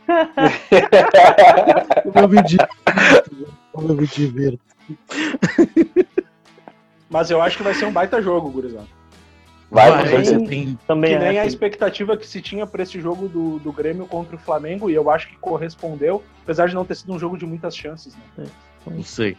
eu 2.15 2.27
me 2.27 2.41
divirto. 2.43 2.69
Eu 3.73 3.95
me 3.95 4.07
divirto. 4.07 4.59
Mas 7.09 7.29
eu 7.29 7.41
acho 7.41 7.57
que 7.57 7.63
vai 7.63 7.73
ser 7.73 7.85
um 7.85 7.91
baita 7.91 8.21
jogo, 8.21 8.49
gurizão. 8.49 8.87
Vai, 9.69 9.89
vai 9.89 10.23
tem, 10.23 10.77
também 10.85 11.13
que 11.13 11.19
nem 11.19 11.37
é, 11.37 11.41
a 11.41 11.45
expectativa 11.45 12.17
que 12.17 12.27
se 12.27 12.41
tinha 12.41 12.67
para 12.67 12.83
esse 12.83 12.99
jogo 12.99 13.29
do, 13.29 13.57
do 13.59 13.71
Grêmio 13.71 14.05
contra 14.05 14.35
o 14.35 14.39
Flamengo, 14.39 14.89
e 14.89 14.95
eu 14.95 15.09
acho 15.09 15.29
que 15.29 15.37
correspondeu, 15.37 16.21
apesar 16.43 16.67
de 16.67 16.75
não 16.75 16.83
ter 16.83 16.95
sido 16.95 17.13
um 17.13 17.19
jogo 17.19 17.37
de 17.37 17.45
muitas 17.45 17.73
chances. 17.75 18.13
Né? 18.37 18.47
É, 18.85 18.89
não 18.89 19.01
sei. 19.01 19.37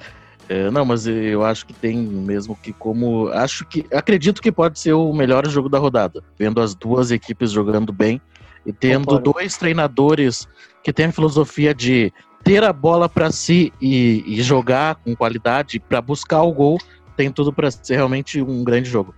É, 0.48 0.70
não, 0.70 0.85
mas 0.85 1.07
eu 1.07 1.44
acho 1.44 1.66
que 1.66 1.72
tem 1.72 1.96
mesmo 1.96 2.57
que 2.57 2.72
como. 2.72 3.28
Acho 3.28 3.64
que. 3.64 3.87
Acredito 3.92 4.42
que 4.42 4.52
pode 4.52 4.78
ser 4.78 4.92
o 4.92 5.12
melhor 5.12 5.48
jogo 5.48 5.68
da 5.68 5.78
rodada. 5.78 6.22
Vendo 6.38 6.61
as 6.61 6.74
duas 6.74 7.11
equipes 7.11 7.50
jogando 7.50 7.92
bem 7.92 8.20
e 8.66 8.72
tendo 8.72 9.07
Concordo. 9.07 9.33
dois 9.33 9.57
treinadores 9.57 10.48
que 10.83 10.92
têm 10.92 11.07
a 11.07 11.12
filosofia 11.12 11.74
de 11.74 12.12
ter 12.44 12.64
a 12.64 12.72
bola 12.72 13.09
para 13.09 13.31
si 13.31 13.72
e, 13.81 14.24
e, 14.26 14.42
jogar 14.42 14.96
com 14.96 15.14
qualidade 15.14 15.78
para 15.78 16.00
buscar 16.00 16.42
o 16.42 16.52
gol 16.52 16.78
tem 17.16 17.31
tudo 17.31 17.52
para 17.52 17.70
ser 17.70 17.96
realmente 17.96 18.42
um 18.42 18.64
grande 18.64 18.88
jogo. 18.88 19.14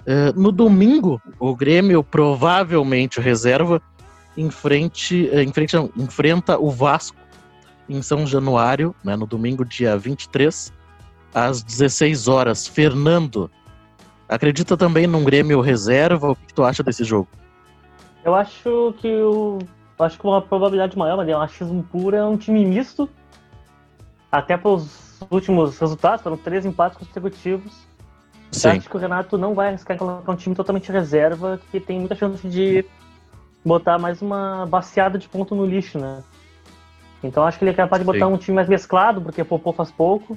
Uh, 0.00 0.38
no 0.38 0.50
domingo, 0.50 1.20
o 1.38 1.54
Grêmio, 1.54 2.02
provavelmente 2.02 3.18
o 3.18 3.22
reserva, 3.22 3.80
em 4.36 4.50
frente, 4.50 5.30
uh, 5.32 5.40
em 5.40 5.52
frente 5.52 5.74
não, 5.74 5.90
enfrenta 5.96 6.58
o 6.58 6.70
Vasco 6.70 7.16
em 7.88 8.02
São 8.02 8.26
Januário, 8.26 8.94
né, 9.02 9.16
no 9.16 9.26
domingo, 9.26 9.64
dia 9.64 9.96
23, 9.96 10.72
às 11.34 11.62
16 11.62 12.28
horas. 12.28 12.66
Fernando, 12.66 13.50
acredita 14.28 14.76
também 14.76 15.06
num 15.06 15.24
Grêmio 15.24 15.60
reserva? 15.60 16.32
O 16.32 16.36
que 16.36 16.52
tu 16.52 16.64
acha 16.64 16.82
desse 16.82 17.04
jogo? 17.04 17.28
Eu 18.24 18.34
acho 18.34 18.94
que 18.98 19.08
o. 19.08 19.58
Acho 19.98 20.16
que 20.18 20.26
uma 20.26 20.40
probabilidade 20.40 20.96
maior, 20.96 21.16
mas 21.16 21.28
é 21.28 21.36
um 21.36 21.40
achismo 21.40 21.82
puro, 21.82 22.14
é 22.14 22.24
um 22.24 22.36
time 22.36 22.64
misto. 22.64 23.08
Até 24.30 24.56
pelos 24.56 25.20
últimos 25.28 25.76
resultados, 25.78 26.22
foram 26.22 26.36
três 26.36 26.64
empates 26.64 26.98
consecutivos. 26.98 27.72
Sim. 28.52 28.68
acho 28.68 28.88
que 28.88 28.96
o 28.96 29.00
Renato 29.00 29.36
não 29.36 29.54
vai 29.54 29.68
arriscar 29.68 29.96
em 29.96 29.98
colocar 29.98 30.32
um 30.32 30.36
time 30.36 30.54
totalmente 30.54 30.90
reserva, 30.90 31.60
que 31.70 31.80
tem 31.80 31.98
muita 31.98 32.14
chance 32.14 32.46
de 32.46 32.84
botar 33.64 33.98
mais 33.98 34.22
uma 34.22 34.66
baseada 34.66 35.18
de 35.18 35.28
ponto 35.28 35.54
no 35.54 35.66
lixo, 35.66 35.98
né? 35.98 36.22
Então 37.22 37.44
acho 37.44 37.58
que 37.58 37.64
ele 37.64 37.72
é 37.72 37.74
capaz 37.74 38.00
de 38.00 38.06
botar 38.06 38.26
Sim. 38.26 38.32
um 38.32 38.36
time 38.36 38.54
mais 38.54 38.68
mesclado, 38.68 39.20
porque 39.20 39.42
Popô 39.42 39.72
faz 39.72 39.90
pouco. 39.90 40.36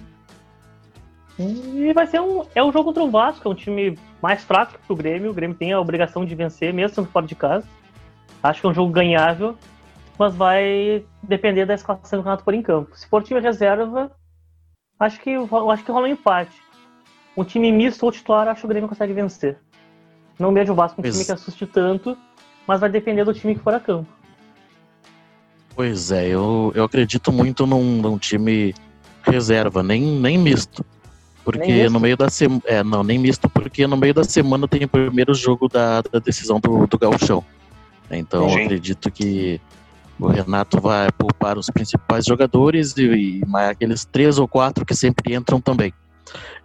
E 1.38 1.92
vai 1.94 2.08
ser 2.08 2.22
um. 2.22 2.46
É 2.54 2.64
um 2.64 2.72
jogo 2.72 2.86
contra 2.86 3.04
o 3.04 3.10
Vasco, 3.10 3.48
é 3.48 3.52
um 3.52 3.56
time 3.56 3.98
mais 4.22 4.44
fraco 4.44 4.80
que 4.86 4.94
o 4.94 4.96
Grêmio. 4.96 5.32
O 5.32 5.34
Grêmio 5.34 5.56
tem 5.56 5.72
a 5.74 5.80
obrigação 5.80 6.26
de 6.26 6.36
vencer, 6.36 6.74
mesmo 6.74 6.96
sendo 6.96 7.08
fora 7.08 7.26
de 7.26 7.36
casa. 7.36 7.68
Acho 8.44 8.62
que 8.62 8.68
é 8.68 8.70
um 8.70 8.74
jogo 8.74 8.92
ganhável, 8.92 9.56
mas 10.18 10.36
vai 10.36 11.06
depender 11.24 11.66
da 11.66 11.74
escalação 11.74 12.20
do 12.20 12.24
Renato 12.24 12.44
por 12.44 12.54
em 12.54 12.62
campo. 12.62 12.96
Se 12.96 13.08
for 13.08 13.24
time 13.24 13.40
reserva, 13.40 14.12
Acho 15.02 15.20
que, 15.20 15.32
acho 15.34 15.84
que 15.84 15.92
rola 15.92 16.06
um 16.06 16.12
empate. 16.12 16.62
Um 17.36 17.44
time 17.44 17.72
misto 17.72 18.04
ou 18.04 18.12
titular, 18.12 18.48
acho 18.48 18.62
que 18.62 18.66
o 18.68 18.70
Grêmio 18.70 18.88
consegue 18.88 19.14
vencer. 19.14 19.58
Não 20.38 20.54
vejo 20.54 20.74
o 20.74 20.76
Vasco 20.76 21.02
um 21.02 21.04
time 21.04 21.26
que 21.26 21.32
assuste 21.32 21.66
tanto, 21.66 22.16
mas 22.68 22.82
vai 22.82 22.88
depender 22.88 23.24
do 23.24 23.34
time 23.34 23.56
que 23.56 23.62
for 23.62 23.74
a 23.74 23.80
campo. 23.80 24.08
Pois 25.76 26.12
é, 26.12 26.28
eu, 26.28 26.72
eu 26.76 26.84
acredito 26.84 27.32
muito 27.32 27.66
num, 27.66 28.02
num 28.02 28.18
time 28.18 28.74
reserva, 29.24 29.82
nem, 29.82 30.02
nem 30.02 30.38
misto. 30.38 30.86
Porque 31.44 31.60
nem 31.60 31.90
no 31.90 32.00
meio 32.00 32.16
da 32.16 32.30
semana. 32.30 32.62
É, 32.66 32.84
não, 32.84 33.04
nem 33.04 33.18
misto, 33.18 33.50
porque 33.50 33.88
no 33.88 33.98
meio 33.98 34.14
da 34.14 34.24
semana 34.24 34.68
tem 34.68 34.84
o 34.84 34.88
primeiro 34.88 35.34
jogo 35.34 35.68
da, 35.68 36.02
da 36.02 36.20
decisão 36.20 36.60
do, 36.60 36.86
do 36.86 36.98
Gauchão. 37.00 37.44
Então 38.12 38.50
Sim. 38.50 38.64
acredito 38.64 39.10
que 39.10 39.60
o 40.20 40.28
Renato 40.28 40.80
vai 40.80 41.12
poupar 41.12 41.58
os 41.58 41.68
principais 41.68 42.26
jogadores 42.26 42.96
e, 42.96 43.40
e 43.40 43.44
aqueles 43.70 44.06
três 44.06 44.38
ou 44.38 44.48
quatro 44.48 44.86
que 44.86 44.94
sempre 44.94 45.34
entram 45.34 45.60
também. 45.60 45.94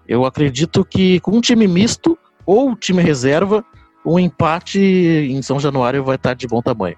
Eu 0.07 0.27
acredito 0.27 0.85
que 0.85 1.21
com 1.21 1.33
um 1.33 1.41
time 1.41 1.67
misto 1.67 2.19
ou 2.45 2.77
time 2.77 3.03
reserva, 3.03 3.65
o 4.05 4.15
um 4.15 4.19
empate 4.19 4.79
em 4.79 5.41
São 5.41 5.59
Januário 5.59 6.05
vai 6.05 6.17
estar 6.17 6.35
de 6.35 6.47
bom 6.47 6.61
tamanho. 6.61 6.97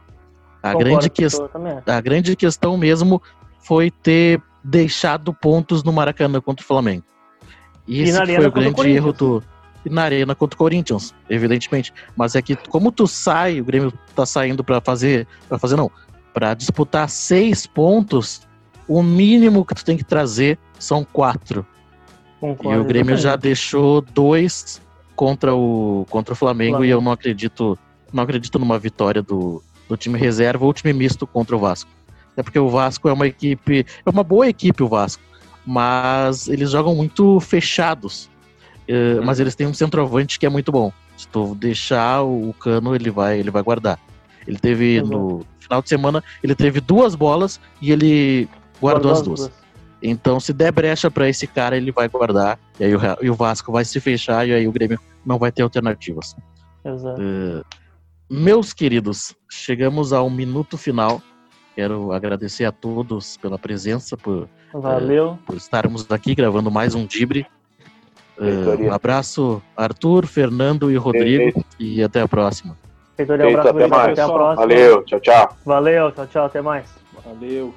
A 0.63 0.75
grande, 0.75 1.09
que... 1.09 1.25
a 1.87 2.01
grande 2.01 2.35
questão 2.35 2.77
mesmo 2.77 3.23
foi 3.61 3.91
ter 3.91 4.43
deixado 4.63 5.33
pontos 5.33 5.85
no 5.85 5.93
Maracanã 5.93 6.41
contra 6.41 6.65
o 6.65 6.67
Flamengo. 6.67 7.05
E, 7.87 8.03
esse 8.03 8.19
foi 8.27 8.47
o 8.47 8.53
grande 8.53 8.91
erro 8.91 9.13
do. 9.13 9.43
E 9.85 9.91
na 9.91 10.03
arena 10.03 10.35
contra 10.35 10.57
o 10.57 10.59
Corinthians, 10.59 11.15
evidentemente. 11.31 11.95
Mas 12.17 12.35
é 12.35 12.43
que 12.43 12.57
como 12.57 12.91
tu 12.91 13.07
sai, 13.07 13.61
o 13.61 13.65
Grêmio 13.65 13.93
tá 14.15 14.27
saindo 14.27 14.65
para 14.65 14.81
fazer. 14.81 15.27
para 15.49 15.59
fazer 15.59 15.77
não 15.77 15.91
para 16.39 16.55
disputar 16.55 17.09
seis 17.09 17.67
pontos, 17.67 18.43
o 18.87 19.03
mínimo 19.03 19.65
que 19.65 19.75
tu 19.75 19.85
tem 19.85 19.97
que 19.97 20.05
trazer 20.05 20.57
são 20.79 21.05
quatro. 21.05 21.67
Concordo, 22.41 22.79
e 22.79 22.81
o 22.81 22.85
Grêmio 22.85 23.17
já 23.17 23.35
deixou 23.35 24.01
dois 24.01 24.81
contra 25.17 25.53
o, 25.53 26.07
contra 26.09 26.35
o 26.35 26.37
Flamengo, 26.37 26.77
Flamengo, 26.77 26.85
e 26.85 26.91
eu 26.91 27.01
não 27.01 27.11
acredito, 27.11 27.77
não 28.13 28.23
acredito 28.23 28.57
numa 28.57 28.79
vitória 28.79 29.21
do, 29.21 29.61
do 29.89 29.97
time 29.97 30.19
reserva 30.19 30.65
ou 30.65 30.73
time 30.73 30.93
misto 30.93 31.27
contra 31.27 31.57
o 31.57 31.59
Vasco. 31.59 31.91
Até 32.33 32.43
porque 32.43 32.59
o 32.59 32.69
Vasco 32.69 33.09
é 33.09 33.13
uma 33.13 33.27
equipe, 33.27 33.85
é 34.05 34.11
uma 34.11 34.23
boa 34.23 34.49
equipe 34.49 34.83
o 34.83 34.89
Vasco, 34.89 35.23
mas 35.67 36.49
eles 36.49 36.71
jogam 36.71 36.95
muito 36.95 37.41
fechados. 37.41 38.31
Uh, 38.89 39.23
mas 39.25 39.39
eles 39.39 39.55
têm 39.55 39.67
um 39.67 39.75
centroavante 39.75 40.39
que 40.39 40.47
é 40.47 40.49
muito 40.49 40.73
bom. 40.73 40.93
Se 41.17 41.27
tu 41.29 41.55
deixar 41.55 42.23
o 42.23 42.55
cano, 42.61 42.95
ele 42.95 43.11
vai, 43.11 43.39
ele 43.39 43.51
vai 43.51 43.63
guardar. 43.63 43.99
Ele 44.47 44.59
teve 44.59 45.03
no 45.03 45.45
final 45.59 45.83
de 45.83 45.89
semana, 45.89 46.25
ele 46.43 46.55
teve 46.55 46.81
duas 46.81 47.15
bolas 47.15 47.61
e 47.83 47.93
ele 47.93 48.49
guardou, 48.81 49.11
guardou 49.11 49.13
as 49.13 49.23
duas. 49.23 49.41
duas. 49.41 49.53
Então, 50.03 50.39
se 50.39 50.53
der 50.53 50.73
brecha 50.73 51.11
para 51.11 51.29
esse 51.29 51.47
cara, 51.47 51.77
ele 51.77 51.91
vai 51.91 52.09
guardar. 52.09 52.59
E 52.79 52.85
aí 52.85 52.95
o, 52.95 53.01
e 53.21 53.29
o, 53.29 53.35
Vasco 53.35 53.73
vai 53.73 53.85
se 53.85 54.01
fechar 54.01 54.47
e 54.47 54.53
aí 54.53 54.67
o 54.67 54.73
Grêmio 54.73 54.99
não 55.27 55.39
vai 55.39 55.51
ter 55.51 55.63
alternativas. 55.63 56.37
Exato. 56.85 57.21
Uh, 57.21 57.65
meus 58.31 58.73
queridos, 58.73 59.35
chegamos 59.49 60.13
ao 60.13 60.29
minuto 60.29 60.77
final. 60.77 61.23
Quero 61.75 62.13
agradecer 62.13 62.65
a 62.65 62.73
todos 62.73 63.37
pela 63.37 63.59
presença, 63.59 64.17
por, 64.17 64.49
Valeu. 64.73 65.33
Uh, 65.33 65.37
por 65.47 65.57
estarmos 65.57 66.11
aqui 66.11 66.35
gravando 66.35 66.71
mais 66.71 66.95
um 66.95 67.07
Dibre. 67.07 67.47
Uh, 68.37 68.85
um 68.85 68.93
abraço, 68.93 69.63
Arthur, 69.77 70.27
Fernando 70.27 70.91
e 70.91 70.97
Rodrigo, 70.97 71.65
e 71.79 72.03
até 72.03 72.21
a 72.21 72.29
próxima. 72.29 72.77
Feitoria, 73.17 73.47
um 73.47 73.51
abraço, 73.51 73.69
até, 73.69 73.87
mais. 73.87 74.13
até 74.13 74.23
a 74.23 74.29
próxima. 74.29 74.67
Valeu, 74.67 75.05
tchau, 75.05 75.21
tchau. 75.21 75.57
Valeu, 75.65 76.13
tchau, 76.13 76.27
tchau, 76.27 76.47
até 76.47 76.61
mais. 76.61 76.89
Valeu. 77.25 77.75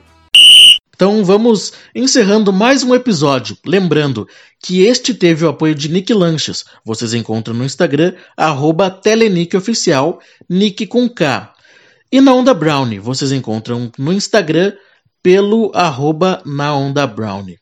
Então 1.02 1.26
vamos 1.26 1.74
encerrando 1.95 2.54
mais 2.54 2.84
um 2.84 2.93
episódio. 2.93 3.58
Lembrando 3.66 4.28
que 4.62 4.84
este 4.84 5.16
teve 5.16 5.43
o 5.43 5.49
apoio 5.49 5.74
de 5.74 5.89
Nick 5.89 6.14
Lanches. 6.14 6.64
Vocês 6.86 7.16
encontram 7.16 7.56
no 7.56 7.66
Instagram, 7.66 8.14
arroba 8.38 8.88
TeleNickOficial, 8.88 10.20
Nick 10.47 10.86
com 10.86 11.10
K. 11.10 11.56
E 12.12 12.22
na 12.22 12.36
Onda 12.36 12.54
Brownie, 12.54 12.99
vocês 12.99 13.32
encontram 13.32 13.91
no 13.97 14.14
Instagram 14.14 14.74
pelo 15.24 15.72
arroba 15.74 16.39
na 16.45 16.76
Onda 16.76 17.08
Brownie. 17.08 17.58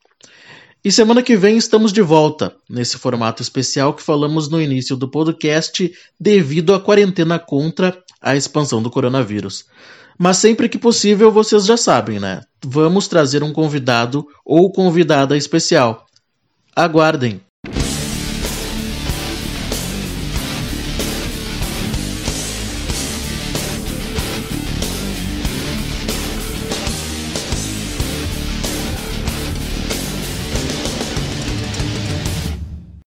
E 0.83 0.91
semana 0.91 1.23
que 1.23 1.37
vem 1.37 1.55
estamos 1.55 1.93
de 1.93 2.01
volta, 2.01 2.53
nesse 2.69 2.97
formato 2.97 3.41
especial 3.41 3.93
que 3.93 4.03
falamos 4.03 4.49
no 4.49 4.61
início 4.61 4.97
do 4.97 5.09
podcast, 5.09 5.89
devido 6.19 6.73
à 6.73 6.79
quarentena 6.81 7.39
contra 7.39 8.03
a 8.21 8.35
expansão 8.35 8.83
do 8.83 8.91
coronavírus. 8.91 9.63
Mas 10.22 10.38
sempre 10.38 10.67
que 10.67 10.78
possível, 10.78 11.32
vocês 11.32 11.65
já 11.65 11.78
sabem, 11.78 12.20
né? 12.20 12.41
Vamos 12.65 13.07
trazer 13.07 13.41
um 13.41 13.53
convidado 13.53 14.28
ou 14.45 14.70
convidada 14.70 15.38
especial. 15.38 16.05
Aguardem! 16.76 17.41